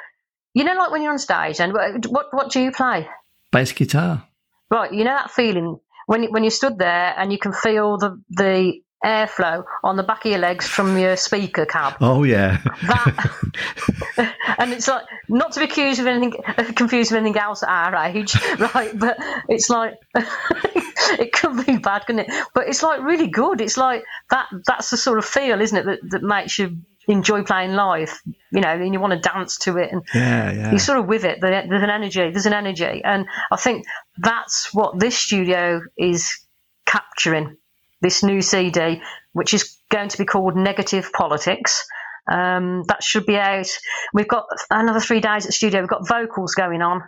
you 0.57 0.63
know, 0.63 0.73
like 0.73 0.89
when 0.89 1.03
you're 1.03 1.11
on 1.11 1.19
stage. 1.19 1.59
And 1.59 1.77
uh, 1.77 1.99
what 2.09 2.27
what 2.31 2.51
do 2.51 2.59
you 2.59 2.71
play? 2.71 3.07
Bass 3.51 3.71
guitar. 3.71 4.25
Right. 4.71 4.91
You 4.91 5.03
know 5.03 5.11
that 5.11 5.31
feeling 5.31 5.79
when 6.07 6.25
when 6.31 6.43
you 6.43 6.49
stood 6.49 6.79
there 6.79 7.13
and 7.15 7.31
you 7.31 7.37
can 7.37 7.53
feel 7.53 7.97
the 7.97 8.19
the 8.29 8.81
airflow 9.03 9.63
on 9.83 9.95
the 9.95 10.03
back 10.03 10.25
of 10.25 10.31
your 10.31 10.39
legs 10.39 10.67
from 10.67 10.97
your 10.97 11.15
speaker 11.15 11.65
cab. 11.65 11.95
Oh 12.01 12.23
yeah. 12.23 12.57
That, 12.87 14.35
and 14.57 14.73
it's 14.73 14.87
like 14.87 15.05
not 15.29 15.51
to 15.53 15.59
be 15.59 15.65
accused 15.65 15.99
of 15.99 16.07
anything, 16.07 16.41
confused 16.75 17.11
with 17.11 17.19
anything 17.19 17.39
else 17.39 17.63
at 17.63 17.69
our 17.69 17.95
age, 18.07 18.35
right? 18.59 18.97
But 18.97 19.17
it's 19.47 19.69
like 19.69 19.95
it 20.15 21.31
could 21.31 21.65
be 21.65 21.77
bad, 21.77 22.05
couldn't 22.05 22.27
it? 22.27 22.45
But 22.53 22.67
it's 22.67 22.83
like 22.83 23.01
really 23.01 23.27
good. 23.27 23.61
It's 23.61 23.77
like 23.77 24.03
that. 24.31 24.47
That's 24.65 24.89
the 24.89 24.97
sort 24.97 25.19
of 25.19 25.25
feel, 25.25 25.61
isn't 25.61 25.77
it, 25.77 25.85
that, 25.85 25.99
that 26.09 26.23
makes 26.23 26.57
you 26.57 26.77
enjoy 27.07 27.43
playing 27.43 27.73
live. 27.73 28.19
You 28.51 28.61
know, 28.61 28.69
and 28.69 28.93
you 28.93 28.99
want 28.99 29.13
to 29.13 29.29
dance 29.29 29.57
to 29.59 29.77
it, 29.77 29.91
and 29.91 30.01
yeah, 30.15 30.51
yeah. 30.51 30.69
you're 30.71 30.79
sort 30.79 30.99
of 30.99 31.05
with 31.05 31.23
it. 31.23 31.39
There's 31.39 31.83
an 31.83 31.89
energy. 31.89 32.31
There's 32.31 32.47
an 32.47 32.53
energy, 32.53 33.01
and 33.03 33.25
I 33.51 33.57
think 33.57 33.85
that's 34.17 34.73
what 34.73 34.99
this 34.99 35.17
studio 35.17 35.81
is 35.97 36.39
capturing 36.85 37.57
this 38.01 38.23
new 38.23 38.41
CD 38.41 39.01
which 39.37 39.53
is 39.53 39.77
going 39.91 40.09
to 40.09 40.17
be 40.17 40.25
called 40.25 40.55
Negative 40.55 41.07
Politics. 41.13 41.85
Um, 42.29 42.83
that 42.87 43.03
should 43.03 43.27
be 43.27 43.37
out. 43.37 43.67
We've 44.11 44.27
got 44.27 44.45
another 44.71 44.99
three 44.99 45.19
days 45.19 45.45
at 45.45 45.53
studio. 45.53 45.79
We've 45.79 45.89
got 45.89 46.07
vocals 46.07 46.55
going 46.55 46.81
on 46.81 47.03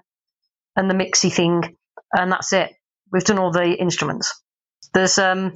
and 0.75 0.88
the 0.88 0.93
mixy 0.93 1.34
thing, 1.34 1.75
and 2.13 2.31
that's 2.31 2.53
it. 2.53 2.72
We've 3.12 3.24
done 3.24 3.39
all 3.39 3.51
the 3.51 3.74
instruments. 3.74 4.43
There's 4.93 5.17
um, 5.17 5.53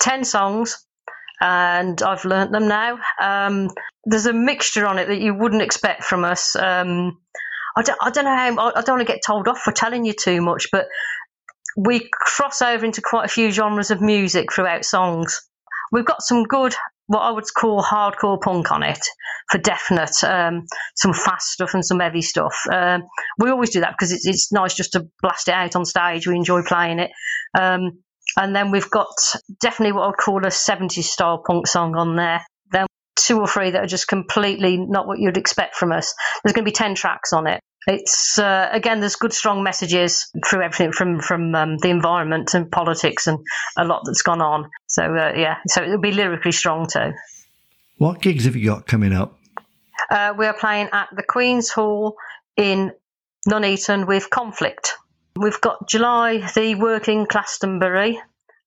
10 0.00 0.24
songs, 0.24 0.86
and 1.40 2.02
I've 2.02 2.26
learnt 2.26 2.52
them 2.52 2.68
now. 2.68 2.98
Um, 3.18 3.70
there's 4.04 4.26
a 4.26 4.34
mixture 4.34 4.86
on 4.86 4.98
it 4.98 5.08
that 5.08 5.20
you 5.20 5.34
wouldn't 5.34 5.62
expect 5.62 6.04
from 6.04 6.22
us. 6.22 6.54
Um, 6.54 7.18
I, 7.76 7.82
don't, 7.82 7.98
I 8.02 8.10
don't 8.10 8.24
know 8.26 8.36
how, 8.36 8.72
I 8.76 8.82
don't 8.82 8.98
want 8.98 9.06
to 9.06 9.12
get 9.12 9.22
told 9.26 9.48
off 9.48 9.60
for 9.60 9.72
telling 9.72 10.04
you 10.04 10.12
too 10.12 10.42
much, 10.42 10.68
but 10.70 10.86
we 11.76 12.08
cross 12.12 12.62
over 12.62 12.84
into 12.84 13.02
quite 13.02 13.24
a 13.24 13.32
few 13.32 13.50
genres 13.50 13.90
of 13.90 14.00
music 14.00 14.52
throughout 14.52 14.84
songs. 14.84 15.40
We've 15.92 16.04
got 16.04 16.22
some 16.22 16.44
good, 16.44 16.74
what 17.06 17.20
I 17.20 17.30
would 17.30 17.44
call 17.56 17.82
hardcore 17.82 18.40
punk 18.40 18.72
on 18.72 18.82
it, 18.82 19.04
for 19.50 19.58
definite. 19.58 20.22
Um, 20.24 20.66
some 20.96 21.12
fast 21.12 21.48
stuff 21.48 21.74
and 21.74 21.84
some 21.84 22.00
heavy 22.00 22.22
stuff. 22.22 22.56
Um, 22.72 23.02
we 23.38 23.50
always 23.50 23.70
do 23.70 23.80
that 23.80 23.94
because 23.98 24.12
it's, 24.12 24.26
it's, 24.26 24.52
nice 24.52 24.74
just 24.74 24.92
to 24.92 25.06
blast 25.20 25.48
it 25.48 25.54
out 25.54 25.76
on 25.76 25.84
stage. 25.84 26.26
We 26.26 26.36
enjoy 26.36 26.62
playing 26.62 27.00
it. 27.00 27.10
Um, 27.58 28.02
and 28.36 28.54
then 28.54 28.70
we've 28.70 28.90
got 28.90 29.14
definitely 29.60 29.92
what 29.92 30.08
I'd 30.08 30.16
call 30.16 30.44
a 30.44 30.48
70s 30.48 31.04
style 31.04 31.42
punk 31.46 31.66
song 31.66 31.96
on 31.96 32.16
there. 32.16 32.44
Then 32.72 32.86
two 33.16 33.38
or 33.38 33.46
three 33.46 33.70
that 33.70 33.84
are 33.84 33.88
just 33.88 34.08
completely 34.08 34.76
not 34.76 35.06
what 35.06 35.18
you'd 35.18 35.36
expect 35.36 35.76
from 35.76 35.92
us. 35.92 36.14
There's 36.42 36.52
going 36.52 36.64
to 36.64 36.70
be 36.70 36.74
10 36.74 36.94
tracks 36.94 37.32
on 37.32 37.46
it. 37.46 37.60
It's 37.86 38.38
uh, 38.38 38.68
again, 38.72 39.00
there's 39.00 39.16
good, 39.16 39.32
strong 39.32 39.62
messages 39.62 40.30
through 40.46 40.62
everything 40.62 40.92
from 40.92 41.20
from 41.20 41.54
um, 41.54 41.78
the 41.78 41.90
environment 41.90 42.54
and 42.54 42.70
politics 42.70 43.26
and 43.26 43.38
a 43.76 43.84
lot 43.84 44.02
that's 44.06 44.22
gone 44.22 44.40
on. 44.40 44.70
So 44.86 45.02
uh, 45.04 45.32
yeah, 45.36 45.56
so 45.68 45.82
it'll 45.82 45.98
be 45.98 46.12
lyrically 46.12 46.52
strong 46.52 46.86
too. 46.86 47.12
What 47.98 48.20
gigs 48.20 48.44
have 48.44 48.56
you 48.56 48.66
got 48.66 48.86
coming 48.86 49.12
up? 49.12 49.38
Uh, 50.10 50.34
we're 50.36 50.54
playing 50.54 50.88
at 50.92 51.08
the 51.14 51.22
Queen's 51.22 51.70
Hall 51.70 52.16
in 52.56 52.92
Nuneaton 53.46 54.06
with 54.06 54.30
Conflict. 54.30 54.94
We've 55.36 55.60
got 55.60 55.88
July 55.88 56.48
the 56.54 56.74
Working 56.74 57.24
Glastonbury. 57.24 58.20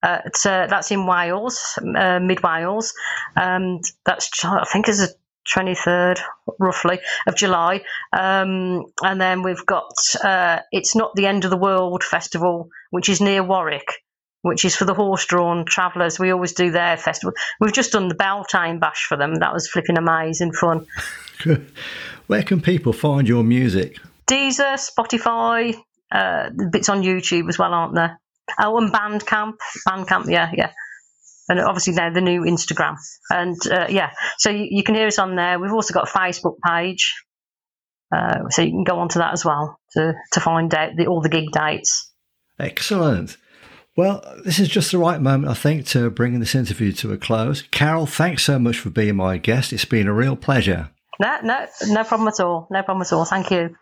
Uh, 0.03 0.19
uh, 0.45 0.67
that's 0.67 0.91
in 0.91 1.07
Wales, 1.07 1.79
uh, 1.97 2.19
mid 2.19 2.43
Wales. 2.43 2.93
and 3.36 3.83
that's 4.05 4.29
I 4.45 4.63
think 4.71 4.88
is 4.88 5.01
a 5.01 5.07
23rd, 5.54 6.20
roughly, 6.60 7.00
of 7.27 7.36
July. 7.36 7.82
Um, 8.18 8.86
and 9.01 9.20
then 9.20 9.44
we've 9.44 9.66
got 9.66 9.94
uh, 10.24 10.60
It's 10.72 10.96
Not 10.96 11.16
the 11.16 11.25
End 11.25 11.46
of 11.46 11.51
the 11.51 11.58
World 11.58 12.04
Festival, 12.04 12.70
which 12.92 13.10
is 13.10 13.22
near 13.22 13.44
Warwick, 13.44 14.04
which 14.42 14.66
is 14.66 14.75
for 14.75 14.86
the 14.86 14.94
horse 14.94 15.25
drawn 15.25 15.66
travellers. 15.66 16.20
We 16.20 16.32
always 16.32 16.54
do 16.54 16.72
their 16.72 16.98
festival. 16.98 17.34
We've 17.60 17.74
just 17.74 17.94
done 17.94 18.08
the 18.08 18.16
Beltane 18.16 18.80
Bash 18.80 19.06
for 19.08 19.18
them. 19.18 19.36
That 19.36 19.54
was 19.54 19.70
flipping 19.70 19.98
amazing 19.98 20.54
fun. 20.54 20.86
Where 22.27 22.44
can 22.44 22.62
people 22.62 22.94
find 22.94 23.27
your 23.27 23.44
music? 23.44 23.98
Deezer, 24.27 24.75
Spotify, 24.75 25.75
uh, 26.12 26.50
bits 26.72 26.89
on 26.89 27.01
YouTube 27.01 27.48
as 27.48 27.58
well, 27.58 27.74
aren't 27.74 27.96
there? 27.96 28.20
Oh, 28.60 28.77
and 28.77 28.92
Bandcamp. 28.92 29.56
Bandcamp, 29.88 30.30
yeah, 30.30 30.51
yeah 30.54 30.72
and 31.50 31.60
obviously 31.60 31.94
now 31.94 32.12
the 32.12 32.22
new 32.22 32.42
Instagram. 32.42 32.96
And 33.30 33.56
uh, 33.72 33.88
yeah, 33.89 34.12
so 34.38 34.50
you, 34.50 34.68
you, 34.70 34.84
can 34.84 34.96
hear 34.96 35.08
us 35.08 35.20
on 35.20 35.36
there. 35.36 35.60
We've 35.60 35.74
also 35.74 35.94
got 35.94 36.10
a 36.10 36.18
Facebook 36.18 36.58
page, 36.66 37.16
uh, 38.16 38.50
so 38.50 38.62
you 38.62 38.72
can 38.72 38.84
go 38.84 39.00
onto 39.00 39.20
that 39.20 39.34
as 39.34 39.46
well 39.46 39.80
to 39.94 40.13
to 40.34 40.39
find 40.39 40.74
out 40.74 40.92
the, 40.96 41.08
all 41.08 41.22
the 41.22 41.30
gig 41.30 41.51
dates. 41.51 42.12
Excellent. 42.60 43.38
Well, 43.96 44.24
this 44.46 44.60
is 44.60 44.70
just 44.70 44.92
the 44.92 45.00
right 45.00 45.20
moment, 45.20 45.50
I 45.50 45.56
think, 45.56 45.88
to 45.88 46.12
bring 46.12 46.39
this 46.39 46.54
interview 46.54 46.92
to 46.94 47.13
a 47.13 47.18
close. 47.18 47.63
Carol, 47.63 48.06
thanks 48.06 48.44
so 48.44 48.60
much 48.60 48.77
for 48.77 48.92
being 48.92 49.16
my 49.16 49.38
guest. 49.38 49.74
It's 49.74 49.86
been 49.86 50.08
a 50.08 50.13
real 50.13 50.36
pleasure. 50.36 50.92
No, 51.20 51.39
no, 51.42 51.66
no 51.88 52.04
problem 52.04 52.27
at 52.27 52.39
all. 52.39 52.68
No 52.70 52.84
problem 52.84 53.01
at 53.01 53.12
all. 53.12 53.25
Thank 53.25 53.50
you. 53.50 53.75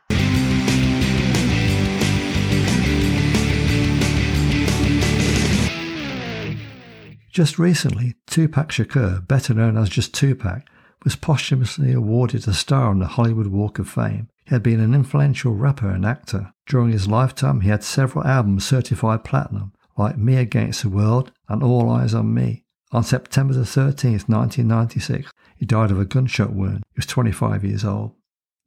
Just 7.35 7.59
recently, 7.59 8.15
Tupac 8.27 8.69
Shakur, 8.69 9.27
better 9.27 9.53
known 9.53 9.75
as 9.75 9.89
just 9.89 10.13
Tupac, 10.13 10.61
was 11.03 11.17
posthumously 11.17 11.91
awarded 11.91 12.47
a 12.47 12.53
star 12.53 12.87
on 12.87 12.99
the 12.99 13.07
Hollywood 13.07 13.47
Walk 13.47 13.77
of 13.77 13.89
Fame. 13.89 14.29
He 14.45 14.55
had 14.55 14.63
been 14.63 14.79
an 14.79 14.93
influential 14.93 15.53
rapper 15.53 15.89
and 15.89 16.05
actor. 16.05 16.53
During 16.65 16.93
his 16.93 17.09
lifetime, 17.09 17.59
he 17.59 17.67
had 17.67 17.83
several 17.83 18.25
albums 18.25 18.65
certified 18.65 19.25
platinum, 19.25 19.73
like 19.97 20.17
Me 20.17 20.37
Against 20.37 20.83
the 20.83 20.87
World 20.87 21.33
and 21.49 21.61
All 21.61 21.89
Eyes 21.89 22.13
on 22.13 22.33
Me. 22.33 22.63
On 22.93 23.03
September 23.03 23.53
the 23.53 23.63
13th, 23.63 24.29
1996, 24.29 25.29
he 25.57 25.65
died 25.65 25.91
of 25.91 25.99
a 25.99 26.05
gunshot 26.05 26.53
wound. 26.53 26.85
He 26.93 26.99
was 26.99 27.05
25 27.05 27.65
years 27.65 27.83
old. 27.83 28.13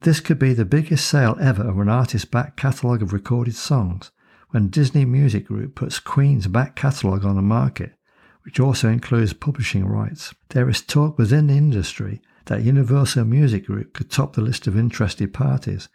This 0.01 0.19
could 0.19 0.37
be 0.37 0.53
the 0.53 0.63
biggest 0.63 1.07
sale 1.07 1.35
ever 1.41 1.67
of 1.67 1.79
an 1.79 1.89
artist's 1.89 2.25
back 2.25 2.55
catalogue 2.55 3.01
of 3.01 3.13
recorded 3.13 3.55
songs. 3.55 4.11
When 4.51 4.69
Disney 4.69 5.05
Music 5.05 5.47
Group 5.47 5.73
puts 5.73 5.97
Queen's 5.97 6.45
back 6.45 6.75
catalogue 6.75 7.25
on 7.25 7.35
the 7.35 7.41
market, 7.41 7.95
which 8.49 8.59
also 8.59 8.89
includes 8.89 9.31
publishing 9.31 9.85
rights. 9.85 10.33
There 10.49 10.67
is 10.67 10.81
talk 10.81 11.19
within 11.19 11.45
the 11.45 11.53
industry 11.53 12.19
that 12.45 12.63
Universal 12.63 13.25
Music 13.25 13.67
Group 13.67 13.93
could 13.93 14.09
top 14.09 14.33
the 14.33 14.41
list 14.41 14.65
of 14.65 14.75
interested 14.75 15.31
parties, 15.35 15.87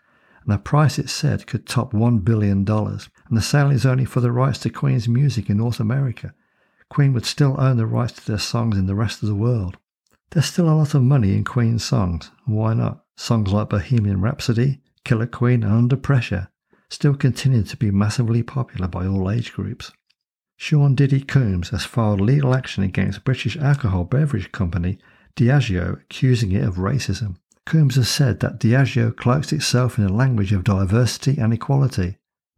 and 0.45 0.55
the 0.55 0.59
price 0.59 0.97
it 0.97 1.11
said 1.11 1.49
could 1.49 1.67
top 1.67 1.93
$1 1.93 2.25
billion. 2.25 2.59
And 2.59 3.09
the 3.33 3.43
sale 3.43 3.73
is 3.73 3.85
only 3.85 4.05
for 4.05 4.21
the 4.21 4.31
rights 4.31 4.61
to 4.61 4.71
Queen's 4.71 5.09
music 5.09 5.51
in 5.51 5.57
North 5.57 5.81
America. 5.81 6.33
Queen 6.89 7.13
would 7.13 7.27
still 7.27 7.57
own 7.59 7.77
the 7.77 7.89
rights 7.89 8.13
to 8.13 8.25
their 8.25 8.39
songs 8.39 8.79
in 8.79 8.87
the 8.87 8.95
rest 8.95 9.25
of 9.25 9.29
the 9.29 9.35
world. 9.35 9.77
There's 10.31 10.47
still 10.47 10.71
a 10.71 10.79
lot 10.79 10.95
of 10.95 11.03
money 11.03 11.35
in 11.35 11.43
Queen's 11.43 11.85
songs. 11.85 12.31
And 12.47 12.55
why 12.55 12.75
not? 12.75 13.03
Songs 13.17 13.53
like 13.53 13.71
Bohemian 13.71 14.21
Rhapsody, 14.21 14.81
Killer 15.05 15.27
Queen, 15.27 15.65
and 15.65 15.73
Under 15.73 15.97
Pressure 15.97 16.51
still 16.89 17.17
continue 17.17 17.65
to 17.65 17.77
be 17.77 17.91
massively 17.91 18.45
popular 18.45 18.87
by 18.87 19.09
all 19.09 19.29
age 19.29 19.53
groups. 19.53 19.91
Sean 20.65 20.95
Diddy 20.95 21.21
Combs 21.21 21.69
has 21.69 21.85
filed 21.85 22.23
legal 22.23 22.55
action 22.55 22.83
against 22.83 23.23
British 23.23 23.55
alcohol 23.55 24.05
beverage 24.05 24.51
company 24.51 24.99
Diageo, 25.37 26.01
accusing 26.01 26.53
it 26.53 26.65
of 26.65 26.77
racism. 26.77 27.37
Combs 27.67 27.97
has 27.97 28.09
said 28.09 28.41
that 28.41 28.61
Diageo 28.61 29.15
cloaks 29.15 29.53
itself 29.53 29.99
in 29.99 30.05
a 30.07 30.09
language 30.11 30.55
of 30.55 30.65
diversity 30.65 31.37
and 31.37 31.53
equality, 31.53 32.17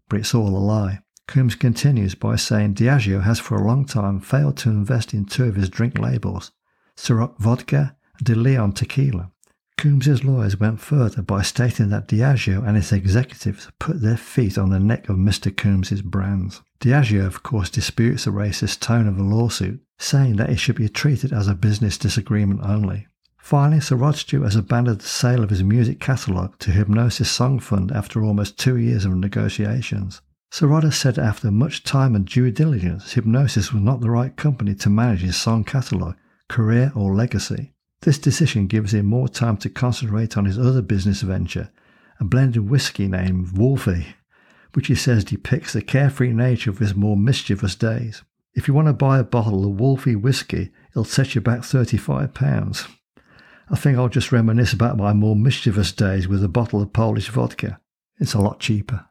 but 0.08 0.20
it's 0.20 0.36
all 0.36 0.56
a 0.56 0.56
lie. 0.56 1.00
Combs 1.26 1.56
continues 1.56 2.14
by 2.14 2.36
saying 2.36 2.74
Diageo 2.74 3.24
has 3.24 3.40
for 3.40 3.56
a 3.56 3.66
long 3.66 3.84
time 3.84 4.20
failed 4.20 4.56
to 4.58 4.70
invest 4.70 5.12
in 5.12 5.24
two 5.24 5.46
of 5.46 5.56
his 5.56 5.68
drink 5.68 5.98
labels, 5.98 6.52
Ciroc 6.96 7.36
Vodka 7.40 7.96
and 8.18 8.24
De 8.24 8.36
Leon 8.36 8.70
Tequila. 8.70 9.32
Combs's 9.78 10.24
lawyers 10.24 10.58
went 10.58 10.80
further 10.80 11.20
by 11.20 11.42
stating 11.42 11.90
that 11.90 12.08
Diageo 12.08 12.66
and 12.66 12.78
its 12.78 12.92
executives 12.92 13.68
put 13.78 14.00
their 14.00 14.16
feet 14.16 14.56
on 14.56 14.70
the 14.70 14.80
neck 14.80 15.10
of 15.10 15.16
Mr. 15.16 15.54
Combs's 15.54 16.00
brands. 16.00 16.62
Diageo, 16.80 17.26
of 17.26 17.42
course, 17.42 17.68
disputes 17.68 18.24
the 18.24 18.30
racist 18.30 18.80
tone 18.80 19.06
of 19.06 19.16
the 19.16 19.22
lawsuit, 19.22 19.80
saying 19.98 20.36
that 20.36 20.48
it 20.48 20.58
should 20.58 20.76
be 20.76 20.88
treated 20.88 21.32
as 21.32 21.46
a 21.46 21.54
business 21.54 21.98
disagreement 21.98 22.60
only. 22.62 23.06
Finally, 23.36 23.80
Sir 23.80 23.96
Rod 23.96 24.16
Stewart 24.16 24.46
has 24.46 24.56
abandoned 24.56 25.00
the 25.00 25.06
sale 25.06 25.44
of 25.44 25.50
his 25.50 25.62
music 25.62 26.00
catalogue 26.00 26.58
to 26.58 26.70
Hipgnosis 26.70 27.26
Song 27.26 27.60
Fund 27.60 27.92
after 27.92 28.24
almost 28.24 28.58
two 28.58 28.76
years 28.76 29.04
of 29.04 29.14
negotiations. 29.14 30.20
Sir 30.50 30.68
Rod 30.68 30.84
has 30.84 30.96
said 30.96 31.18
after 31.18 31.50
much 31.50 31.84
time 31.84 32.14
and 32.14 32.26
due 32.26 32.50
diligence, 32.50 33.14
Hipgnosis 33.14 33.72
was 33.72 33.82
not 33.82 34.00
the 34.00 34.10
right 34.10 34.34
company 34.36 34.74
to 34.76 34.90
manage 34.90 35.20
his 35.20 35.36
song 35.36 35.64
catalogue, 35.64 36.16
career, 36.48 36.92
or 36.94 37.14
legacy. 37.14 37.74
This 38.02 38.18
decision 38.18 38.66
gives 38.66 38.94
him 38.94 39.06
more 39.06 39.28
time 39.28 39.56
to 39.58 39.68
concentrate 39.68 40.36
on 40.36 40.44
his 40.44 40.58
other 40.58 40.82
business 40.82 41.22
venture, 41.22 41.70
a 42.20 42.24
blended 42.24 42.68
whiskey 42.68 43.08
named 43.08 43.56
Wolfie, 43.56 44.14
which 44.74 44.88
he 44.88 44.94
says 44.94 45.24
depicts 45.24 45.72
the 45.72 45.82
carefree 45.82 46.32
nature 46.32 46.70
of 46.70 46.78
his 46.78 46.94
more 46.94 47.16
mischievous 47.16 47.74
days. 47.74 48.22
If 48.54 48.68
you 48.68 48.74
want 48.74 48.88
to 48.88 48.92
buy 48.92 49.18
a 49.18 49.24
bottle 49.24 49.64
of 49.64 49.80
Wolfie 49.80 50.16
whiskey, 50.16 50.72
it'll 50.90 51.04
set 51.04 51.34
you 51.34 51.40
back 51.40 51.60
£35. 51.60 52.90
I 53.68 53.76
think 53.76 53.98
I'll 53.98 54.08
just 54.08 54.32
reminisce 54.32 54.72
about 54.72 54.96
my 54.96 55.12
more 55.12 55.34
mischievous 55.34 55.92
days 55.92 56.28
with 56.28 56.44
a 56.44 56.48
bottle 56.48 56.80
of 56.80 56.92
Polish 56.92 57.28
vodka. 57.28 57.80
It's 58.18 58.34
a 58.34 58.40
lot 58.40 58.60
cheaper. 58.60 59.06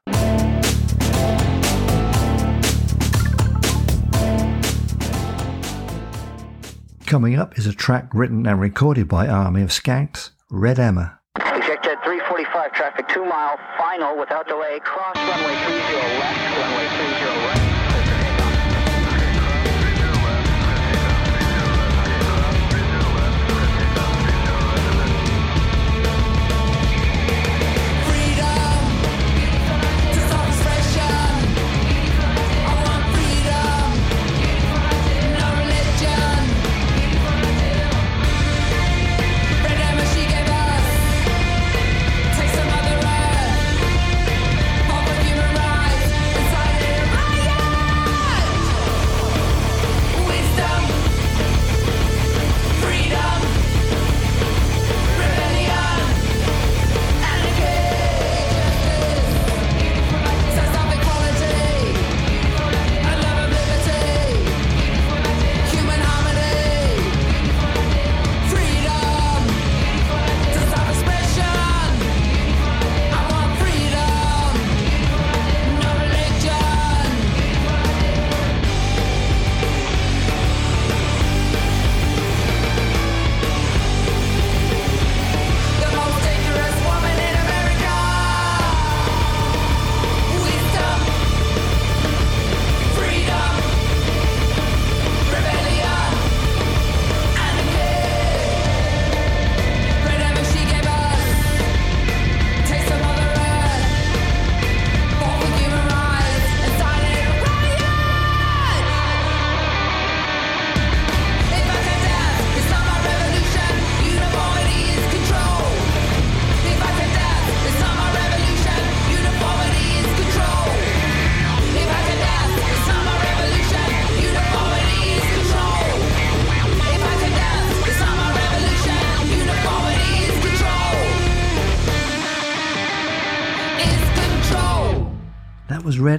Coming 7.06 7.36
up 7.36 7.60
is 7.60 7.68
a 7.68 7.74
track 7.74 8.16
written 8.16 8.48
and 8.48 8.60
recorded 8.60 9.08
by 9.08 9.28
Army 9.28 9.62
of 9.62 9.70
Skanks, 9.70 10.32
Red 10.50 10.80
Emma. 10.80 11.20
Ejected 11.38 12.00
345 12.04 12.74
traffic, 12.74 13.08
two 13.08 13.24
mile, 13.24 13.60
final 13.78 14.18
without 14.18 14.48
delay, 14.48 14.80
cross 14.80 15.16
runway 15.16 15.56
30 15.56 15.94
left, 16.20 16.58
runway 16.58 16.88
30 16.88 17.62
right. 17.62 17.65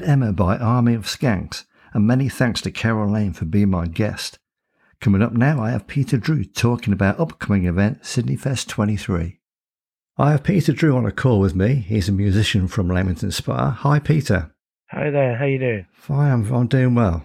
Emma 0.03 0.33
by 0.33 0.57
Army 0.57 0.95
of 0.95 1.05
Skanks, 1.05 1.65
and 1.93 2.07
many 2.07 2.29
thanks 2.29 2.61
to 2.63 2.71
Carol 2.71 3.11
Lane 3.11 3.33
for 3.33 3.45
being 3.45 3.71
my 3.71 3.87
guest. 3.87 4.39
Coming 5.01 5.23
up 5.23 5.33
now, 5.33 5.63
I 5.63 5.71
have 5.71 5.87
Peter 5.87 6.17
Drew 6.17 6.45
talking 6.45 6.93
about 6.93 7.21
upcoming 7.21 7.67
event 7.67 8.03
Sydnifest 8.03 8.69
23. 8.69 9.39
I 10.19 10.31
have 10.31 10.43
Peter 10.43 10.73
Drew 10.73 10.97
on 10.97 11.05
a 11.05 11.13
call 11.13 11.41
with 11.41 11.55
me. 11.55 11.75
He's 11.75 12.09
a 12.09 12.13
musician 12.13 12.69
from 12.69 12.89
Leamington 12.89 13.31
Spa. 13.31 13.71
Hi, 13.71 13.99
Peter. 13.99 14.55
Hi 14.91 15.11
there. 15.11 15.37
How 15.37 15.45
you 15.45 15.59
doing? 15.59 15.87
Fine. 15.93 16.33
I'm, 16.33 16.55
I'm 16.55 16.67
doing 16.67 16.95
well. 16.95 17.25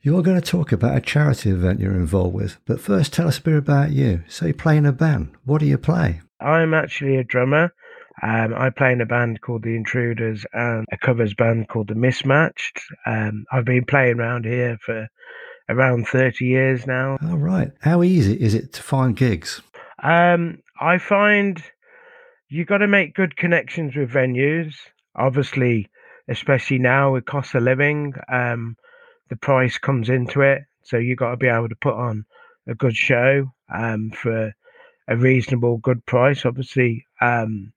You're 0.00 0.22
going 0.22 0.40
to 0.40 0.46
talk 0.46 0.72
about 0.72 0.96
a 0.96 1.00
charity 1.00 1.50
event 1.50 1.80
you're 1.80 1.92
involved 1.94 2.34
with, 2.34 2.58
but 2.66 2.80
first 2.80 3.12
tell 3.12 3.28
us 3.28 3.38
a 3.38 3.42
bit 3.42 3.56
about 3.56 3.90
you. 3.90 4.22
So 4.28 4.46
you 4.46 4.54
play 4.54 4.76
in 4.76 4.86
a 4.86 4.92
band. 4.92 5.32
What 5.44 5.60
do 5.60 5.66
you 5.66 5.78
play? 5.78 6.20
I'm 6.40 6.74
actually 6.74 7.16
a 7.16 7.24
drummer. 7.24 7.72
Um, 8.22 8.54
I 8.54 8.70
play 8.70 8.92
in 8.92 9.00
a 9.00 9.06
band 9.06 9.40
called 9.40 9.64
The 9.64 9.74
Intruders 9.74 10.46
and 10.52 10.86
a 10.92 10.96
covers 10.96 11.34
band 11.34 11.68
called 11.68 11.88
The 11.88 11.94
Mismatched. 11.94 12.80
Um, 13.06 13.44
I've 13.52 13.64
been 13.64 13.84
playing 13.84 14.20
around 14.20 14.44
here 14.44 14.78
for 14.80 15.08
around 15.68 16.06
30 16.08 16.44
years 16.44 16.86
now. 16.86 17.18
All 17.22 17.38
right. 17.38 17.70
How 17.80 18.02
easy 18.02 18.34
is 18.34 18.54
it 18.54 18.72
to 18.74 18.82
find 18.82 19.16
gigs? 19.16 19.62
Um, 20.02 20.62
I 20.80 20.98
find 20.98 21.62
you've 22.48 22.68
got 22.68 22.78
to 22.78 22.86
make 22.88 23.14
good 23.14 23.36
connections 23.36 23.96
with 23.96 24.10
venues. 24.10 24.74
Obviously, 25.16 25.88
especially 26.28 26.78
now 26.78 27.12
with 27.12 27.24
cost 27.24 27.54
of 27.54 27.62
living, 27.62 28.14
um, 28.32 28.76
the 29.28 29.36
price 29.36 29.78
comes 29.78 30.08
into 30.08 30.40
it. 30.42 30.62
So 30.82 30.98
you've 30.98 31.18
got 31.18 31.30
to 31.30 31.36
be 31.36 31.48
able 31.48 31.68
to 31.68 31.76
put 31.76 31.94
on 31.94 32.26
a 32.66 32.74
good 32.74 32.96
show 32.96 33.50
um, 33.74 34.10
for 34.10 34.52
a 35.08 35.16
reasonable, 35.16 35.78
good 35.78 36.04
price. 36.06 36.44
Obviously, 36.44 37.06
um, 37.20 37.72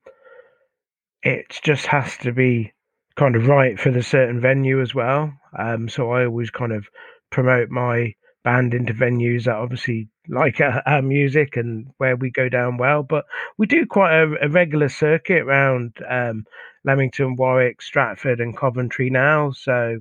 it 1.27 1.59
just 1.61 1.85
has 1.87 2.15
to 2.15 2.31
be 2.31 2.71
kind 3.17 3.35
of 3.35 3.47
right 3.47 3.77
for 3.77 3.91
the 3.91 4.01
certain 4.01 4.39
venue 4.39 4.81
as 4.81 4.95
well. 4.95 5.33
Um, 5.59 5.89
so 5.89 6.11
I 6.11 6.23
always 6.25 6.49
kind 6.49 6.71
of 6.71 6.87
promote 7.31 7.69
my 7.69 8.13
band 8.45 8.73
into 8.73 8.93
venues 8.93 9.43
that 9.43 9.55
obviously 9.55 10.07
like 10.29 10.61
our, 10.61 10.81
our 10.85 11.01
music 11.01 11.57
and 11.57 11.87
where 11.97 12.15
we 12.15 12.31
go 12.31 12.47
down 12.47 12.77
well. 12.77 13.03
But 13.03 13.25
we 13.57 13.65
do 13.65 13.85
quite 13.85 14.13
a, 14.13 14.45
a 14.45 14.47
regular 14.47 14.87
circuit 14.87 15.41
around 15.41 15.97
um, 16.09 16.45
Leamington, 16.85 17.35
Warwick, 17.35 17.81
Stratford, 17.81 18.39
and 18.39 18.55
Coventry 18.55 19.09
now. 19.09 19.51
So 19.51 19.99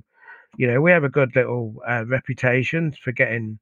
you 0.55 0.65
know 0.65 0.79
we 0.79 0.91
have 0.91 1.03
a 1.03 1.09
good 1.09 1.35
little 1.35 1.75
uh, 1.85 2.05
reputation 2.07 2.93
for 3.03 3.11
getting 3.11 3.59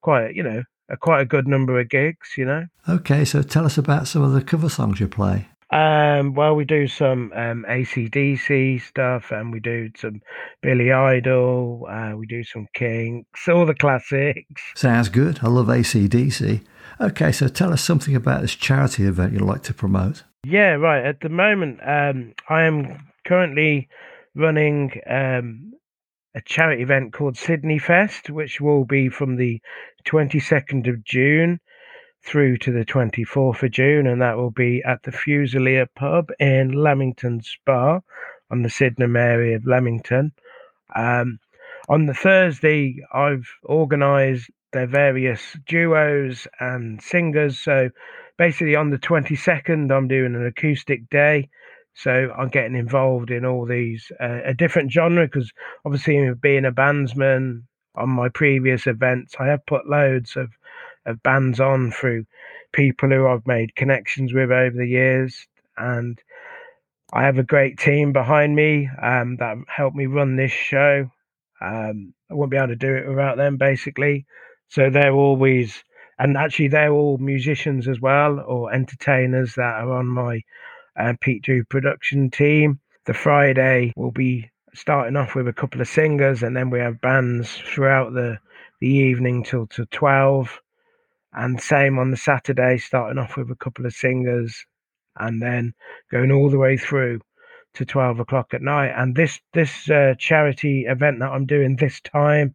quite 0.00 0.34
you 0.34 0.42
know 0.42 0.62
a 0.88 0.96
quite 0.96 1.20
a 1.20 1.26
good 1.26 1.46
number 1.46 1.78
of 1.78 1.90
gigs. 1.90 2.38
You 2.38 2.46
know. 2.46 2.66
Okay, 2.88 3.26
so 3.26 3.42
tell 3.42 3.66
us 3.66 3.76
about 3.76 4.08
some 4.08 4.22
of 4.22 4.32
the 4.32 4.42
cover 4.42 4.70
songs 4.70 4.98
you 4.98 5.08
play. 5.08 5.48
Um, 5.72 6.34
well, 6.34 6.54
we 6.54 6.66
do 6.66 6.86
some 6.86 7.32
um, 7.34 7.64
ACDC 7.66 8.82
stuff, 8.82 9.30
and 9.30 9.50
we 9.50 9.58
do 9.58 9.90
some 9.96 10.20
Billy 10.60 10.92
Idol. 10.92 11.86
Uh, 11.88 12.12
we 12.14 12.26
do 12.26 12.44
some 12.44 12.68
Kinks, 12.74 13.48
all 13.48 13.64
the 13.64 13.74
classics. 13.74 14.62
Sounds 14.74 15.08
good. 15.08 15.40
I 15.42 15.48
love 15.48 15.68
ACDC. 15.68 16.60
Okay, 17.00 17.32
so 17.32 17.48
tell 17.48 17.72
us 17.72 17.82
something 17.82 18.14
about 18.14 18.42
this 18.42 18.54
charity 18.54 19.06
event 19.06 19.32
you'd 19.32 19.40
like 19.40 19.62
to 19.64 19.74
promote. 19.74 20.24
Yeah, 20.44 20.72
right. 20.72 21.04
At 21.04 21.20
the 21.20 21.30
moment, 21.30 21.80
um, 21.82 22.34
I 22.50 22.64
am 22.64 23.08
currently 23.26 23.88
running 24.34 24.92
um, 25.08 25.72
a 26.34 26.42
charity 26.42 26.82
event 26.82 27.14
called 27.14 27.36
Sydnifest, 27.36 28.28
which 28.28 28.60
will 28.60 28.84
be 28.84 29.08
from 29.08 29.36
the 29.36 29.60
22nd 30.06 30.88
of 30.88 31.02
June 31.02 31.60
through 32.24 32.56
to 32.58 32.72
the 32.72 32.84
24th 32.84 33.62
of 33.62 33.70
June, 33.70 34.06
and 34.06 34.22
that 34.22 34.36
will 34.36 34.50
be 34.50 34.82
at 34.84 35.02
the 35.02 35.10
Fusilier 35.10 35.86
pub 35.94 36.30
in 36.38 36.72
Leamington 36.72 37.42
Spa 37.42 38.00
on 38.50 38.62
the 38.62 38.70
Sydenham 38.70 39.16
area 39.16 39.56
of 39.56 39.66
Leamington. 39.66 40.32
Um, 40.94 41.38
on 41.88 42.06
the 42.06 42.14
Thursday, 42.14 43.02
I've 43.12 43.48
organised 43.64 44.50
their 44.72 44.86
various 44.86 45.56
duos 45.66 46.46
and 46.60 47.02
singers. 47.02 47.58
So 47.58 47.90
basically, 48.38 48.76
on 48.76 48.90
the 48.90 48.98
22nd, 48.98 49.90
I'm 49.90 50.08
doing 50.08 50.34
an 50.34 50.46
acoustic 50.46 51.08
day. 51.10 51.48
So 51.94 52.32
I'm 52.36 52.48
getting 52.48 52.74
involved 52.74 53.30
in 53.30 53.44
all 53.44 53.66
these 53.66 54.10
uh, 54.18 54.40
a 54.44 54.54
different 54.54 54.90
genre 54.90 55.26
because 55.26 55.52
obviously 55.84 56.32
being 56.40 56.64
a 56.64 56.72
bandsman 56.72 57.64
on 57.94 58.08
my 58.08 58.30
previous 58.30 58.86
events, 58.86 59.34
I 59.38 59.46
have 59.48 59.66
put 59.66 59.88
loads 59.88 60.36
of 60.36 60.48
of 61.06 61.22
bands 61.22 61.60
on 61.60 61.90
through 61.90 62.26
people 62.72 63.08
who 63.10 63.26
I've 63.26 63.46
made 63.46 63.76
connections 63.76 64.32
with 64.32 64.50
over 64.50 64.76
the 64.76 64.86
years. 64.86 65.46
And 65.76 66.20
I 67.12 67.24
have 67.24 67.38
a 67.38 67.42
great 67.42 67.78
team 67.78 68.12
behind 68.12 68.54
me 68.54 68.88
um, 69.00 69.36
that 69.36 69.56
helped 69.68 69.96
me 69.96 70.06
run 70.06 70.36
this 70.36 70.52
show. 70.52 71.10
Um, 71.60 72.14
I 72.30 72.34
wouldn't 72.34 72.50
be 72.50 72.56
able 72.56 72.68
to 72.68 72.76
do 72.76 72.94
it 72.94 73.08
without 73.08 73.36
them, 73.36 73.56
basically. 73.56 74.26
So 74.68 74.90
they're 74.90 75.12
always, 75.12 75.84
and 76.18 76.36
actually, 76.36 76.68
they're 76.68 76.92
all 76.92 77.18
musicians 77.18 77.86
as 77.86 78.00
well, 78.00 78.40
or 78.40 78.72
entertainers 78.72 79.54
that 79.56 79.74
are 79.74 79.92
on 79.92 80.06
my 80.06 80.42
uh, 80.98 81.14
Pete 81.20 81.42
Drew 81.42 81.64
production 81.64 82.30
team. 82.30 82.80
The 83.04 83.14
Friday 83.14 83.92
will 83.96 84.12
be 84.12 84.50
starting 84.74 85.16
off 85.16 85.34
with 85.34 85.48
a 85.48 85.52
couple 85.52 85.80
of 85.80 85.88
singers, 85.88 86.42
and 86.42 86.56
then 86.56 86.70
we 86.70 86.78
have 86.78 87.00
bands 87.00 87.54
throughout 87.54 88.14
the 88.14 88.38
the 88.80 88.88
evening 88.88 89.44
till 89.44 89.66
to 89.68 89.86
twelve. 89.86 90.60
And 91.32 91.60
same 91.60 91.98
on 91.98 92.10
the 92.10 92.16
Saturday, 92.16 92.78
starting 92.78 93.18
off 93.18 93.36
with 93.36 93.50
a 93.50 93.56
couple 93.56 93.86
of 93.86 93.92
singers 93.92 94.66
and 95.16 95.40
then 95.40 95.74
going 96.10 96.30
all 96.30 96.50
the 96.50 96.58
way 96.58 96.76
through 96.76 97.20
to 97.74 97.84
12 97.84 98.20
o'clock 98.20 98.52
at 98.52 98.62
night. 98.62 98.92
And 98.96 99.16
this, 99.16 99.40
this 99.54 99.88
uh, 99.88 100.14
charity 100.18 100.84
event 100.86 101.20
that 101.20 101.30
I'm 101.30 101.46
doing 101.46 101.76
this 101.76 102.00
time 102.00 102.54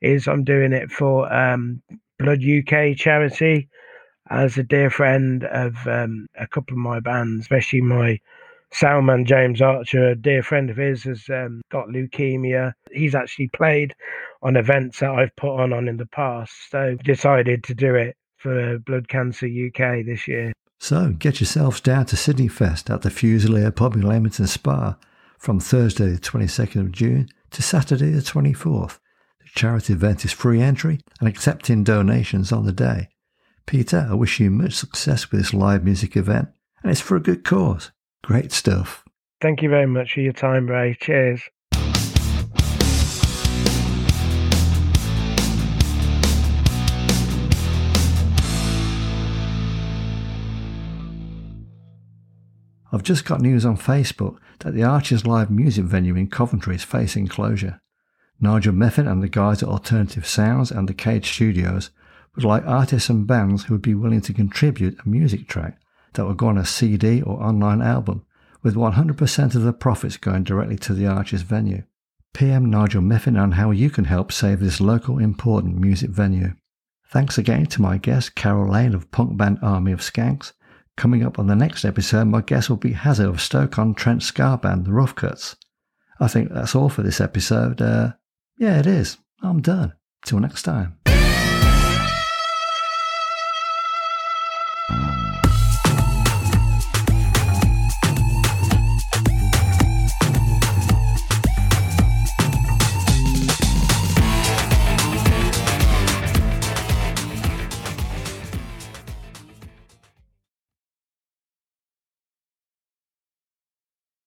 is 0.00 0.28
I'm 0.28 0.44
doing 0.44 0.72
it 0.72 0.90
for 0.90 1.32
um, 1.32 1.82
Blood 2.18 2.40
UK 2.44 2.96
charity 2.96 3.68
as 4.30 4.56
a 4.56 4.62
dear 4.62 4.90
friend 4.90 5.44
of 5.44 5.74
um, 5.86 6.28
a 6.38 6.46
couple 6.46 6.74
of 6.74 6.78
my 6.78 7.00
bands, 7.00 7.42
especially 7.42 7.80
my 7.80 8.20
soundman 8.72 9.26
James 9.26 9.60
Archer, 9.60 10.10
a 10.10 10.16
dear 10.16 10.42
friend 10.42 10.70
of 10.70 10.76
his, 10.76 11.04
has 11.04 11.24
um, 11.28 11.62
got 11.70 11.88
leukemia. 11.88 12.72
He's 12.90 13.14
actually 13.14 13.48
played 13.48 13.94
on 14.42 14.56
events 14.56 15.00
that 15.00 15.10
I've 15.10 15.34
put 15.36 15.60
on 15.60 15.72
on 15.72 15.88
in 15.88 15.96
the 15.96 16.06
past, 16.06 16.52
so 16.70 16.96
decided 17.04 17.64
to 17.64 17.74
do 17.74 17.94
it 17.94 18.16
for 18.36 18.78
Blood 18.80 19.08
Cancer 19.08 19.46
UK 19.46 20.04
this 20.04 20.26
year. 20.26 20.52
So 20.80 21.10
get 21.10 21.40
yourselves 21.40 21.80
down 21.80 22.06
to 22.06 22.16
Sydnifest 22.16 22.92
at 22.92 23.02
the 23.02 23.08
Fusilier 23.08 23.74
Pub 23.74 23.94
in 23.94 24.02
Leamington 24.02 24.48
Spa 24.48 24.96
from 25.38 25.60
Thursday 25.60 26.10
the 26.10 26.18
22nd 26.18 26.80
of 26.80 26.92
June 26.92 27.28
to 27.52 27.62
Saturday 27.62 28.10
the 28.10 28.20
24th. 28.20 28.98
The 29.40 29.48
charity 29.54 29.92
event 29.92 30.24
is 30.24 30.32
free 30.32 30.60
entry 30.60 30.98
and 31.20 31.28
accepting 31.28 31.84
donations 31.84 32.50
on 32.50 32.64
the 32.64 32.72
day. 32.72 33.08
Peter, 33.64 34.08
I 34.10 34.14
wish 34.14 34.40
you 34.40 34.50
much 34.50 34.72
success 34.72 35.30
with 35.30 35.40
this 35.40 35.54
live 35.54 35.84
music 35.84 36.16
event, 36.16 36.48
and 36.82 36.90
it's 36.90 37.00
for 37.00 37.16
a 37.16 37.22
good 37.22 37.44
cause. 37.44 37.92
Great 38.22 38.52
stuff. 38.52 39.04
Thank 39.40 39.62
you 39.62 39.68
very 39.68 39.86
much 39.86 40.14
for 40.14 40.20
your 40.20 40.32
time, 40.32 40.68
Ray. 40.68 40.96
Cheers. 41.00 41.42
I've 52.94 53.02
just 53.02 53.24
got 53.24 53.40
news 53.40 53.64
on 53.64 53.76
Facebook 53.76 54.36
that 54.60 54.74
the 54.74 54.84
Arches 54.84 55.26
Live 55.26 55.50
music 55.50 55.86
venue 55.86 56.14
in 56.14 56.28
Coventry 56.28 56.76
is 56.76 56.84
facing 56.84 57.26
closure. 57.26 57.80
Nigel 58.38 58.74
Meffin 58.74 59.10
and 59.10 59.22
the 59.22 59.28
guys 59.28 59.62
at 59.62 59.68
Alternative 59.68 60.26
Sounds 60.26 60.70
and 60.70 60.88
the 60.88 60.94
Cage 60.94 61.32
Studios 61.32 61.90
would 62.36 62.44
like 62.44 62.64
artists 62.66 63.08
and 63.08 63.26
bands 63.26 63.64
who 63.64 63.74
would 63.74 63.82
be 63.82 63.94
willing 63.94 64.20
to 64.20 64.32
contribute 64.32 64.98
a 65.04 65.08
music 65.08 65.48
track 65.48 65.78
that 66.14 66.24
will 66.24 66.34
go 66.34 66.48
on 66.48 66.58
a 66.58 66.64
CD 66.64 67.22
or 67.22 67.42
online 67.42 67.82
album, 67.82 68.24
with 68.62 68.74
100% 68.74 69.54
of 69.54 69.62
the 69.62 69.72
profits 69.72 70.16
going 70.16 70.44
directly 70.44 70.76
to 70.76 70.94
the 70.94 71.06
Arches 71.06 71.42
venue. 71.42 71.82
PM 72.32 72.70
Nigel 72.70 73.02
Meffin 73.02 73.40
on 73.40 73.52
how 73.52 73.70
you 73.70 73.90
can 73.90 74.04
help 74.04 74.32
save 74.32 74.60
this 74.60 74.80
local 74.80 75.18
important 75.18 75.76
music 75.76 76.10
venue. 76.10 76.54
Thanks 77.08 77.36
again 77.36 77.66
to 77.66 77.82
my 77.82 77.98
guest 77.98 78.34
Carol 78.34 78.72
Lane 78.72 78.94
of 78.94 79.10
punk 79.10 79.36
band 79.36 79.58
Army 79.62 79.92
of 79.92 80.00
Skanks 80.00 80.52
Coming 80.96 81.24
up 81.24 81.38
on 81.38 81.46
the 81.46 81.56
next 81.56 81.84
episode, 81.84 82.26
my 82.26 82.42
guest 82.42 82.68
will 82.68 82.76
be 82.76 82.92
Hazard 82.92 83.28
of 83.28 83.40
Stoke-on-Trent 83.40 84.22
ska 84.22 84.58
band, 84.62 84.84
The 84.84 84.92
Rough 84.92 85.14
Cuts. 85.14 85.56
I 86.20 86.28
think 86.28 86.52
that's 86.52 86.74
all 86.74 86.88
for 86.88 87.02
this 87.02 87.20
episode. 87.20 87.80
Uh, 87.80 88.12
yeah, 88.58 88.78
it 88.78 88.86
is. 88.86 89.16
I'm 89.42 89.62
done. 89.62 89.94
Till 90.24 90.38
next 90.38 90.62
time. 90.62 90.98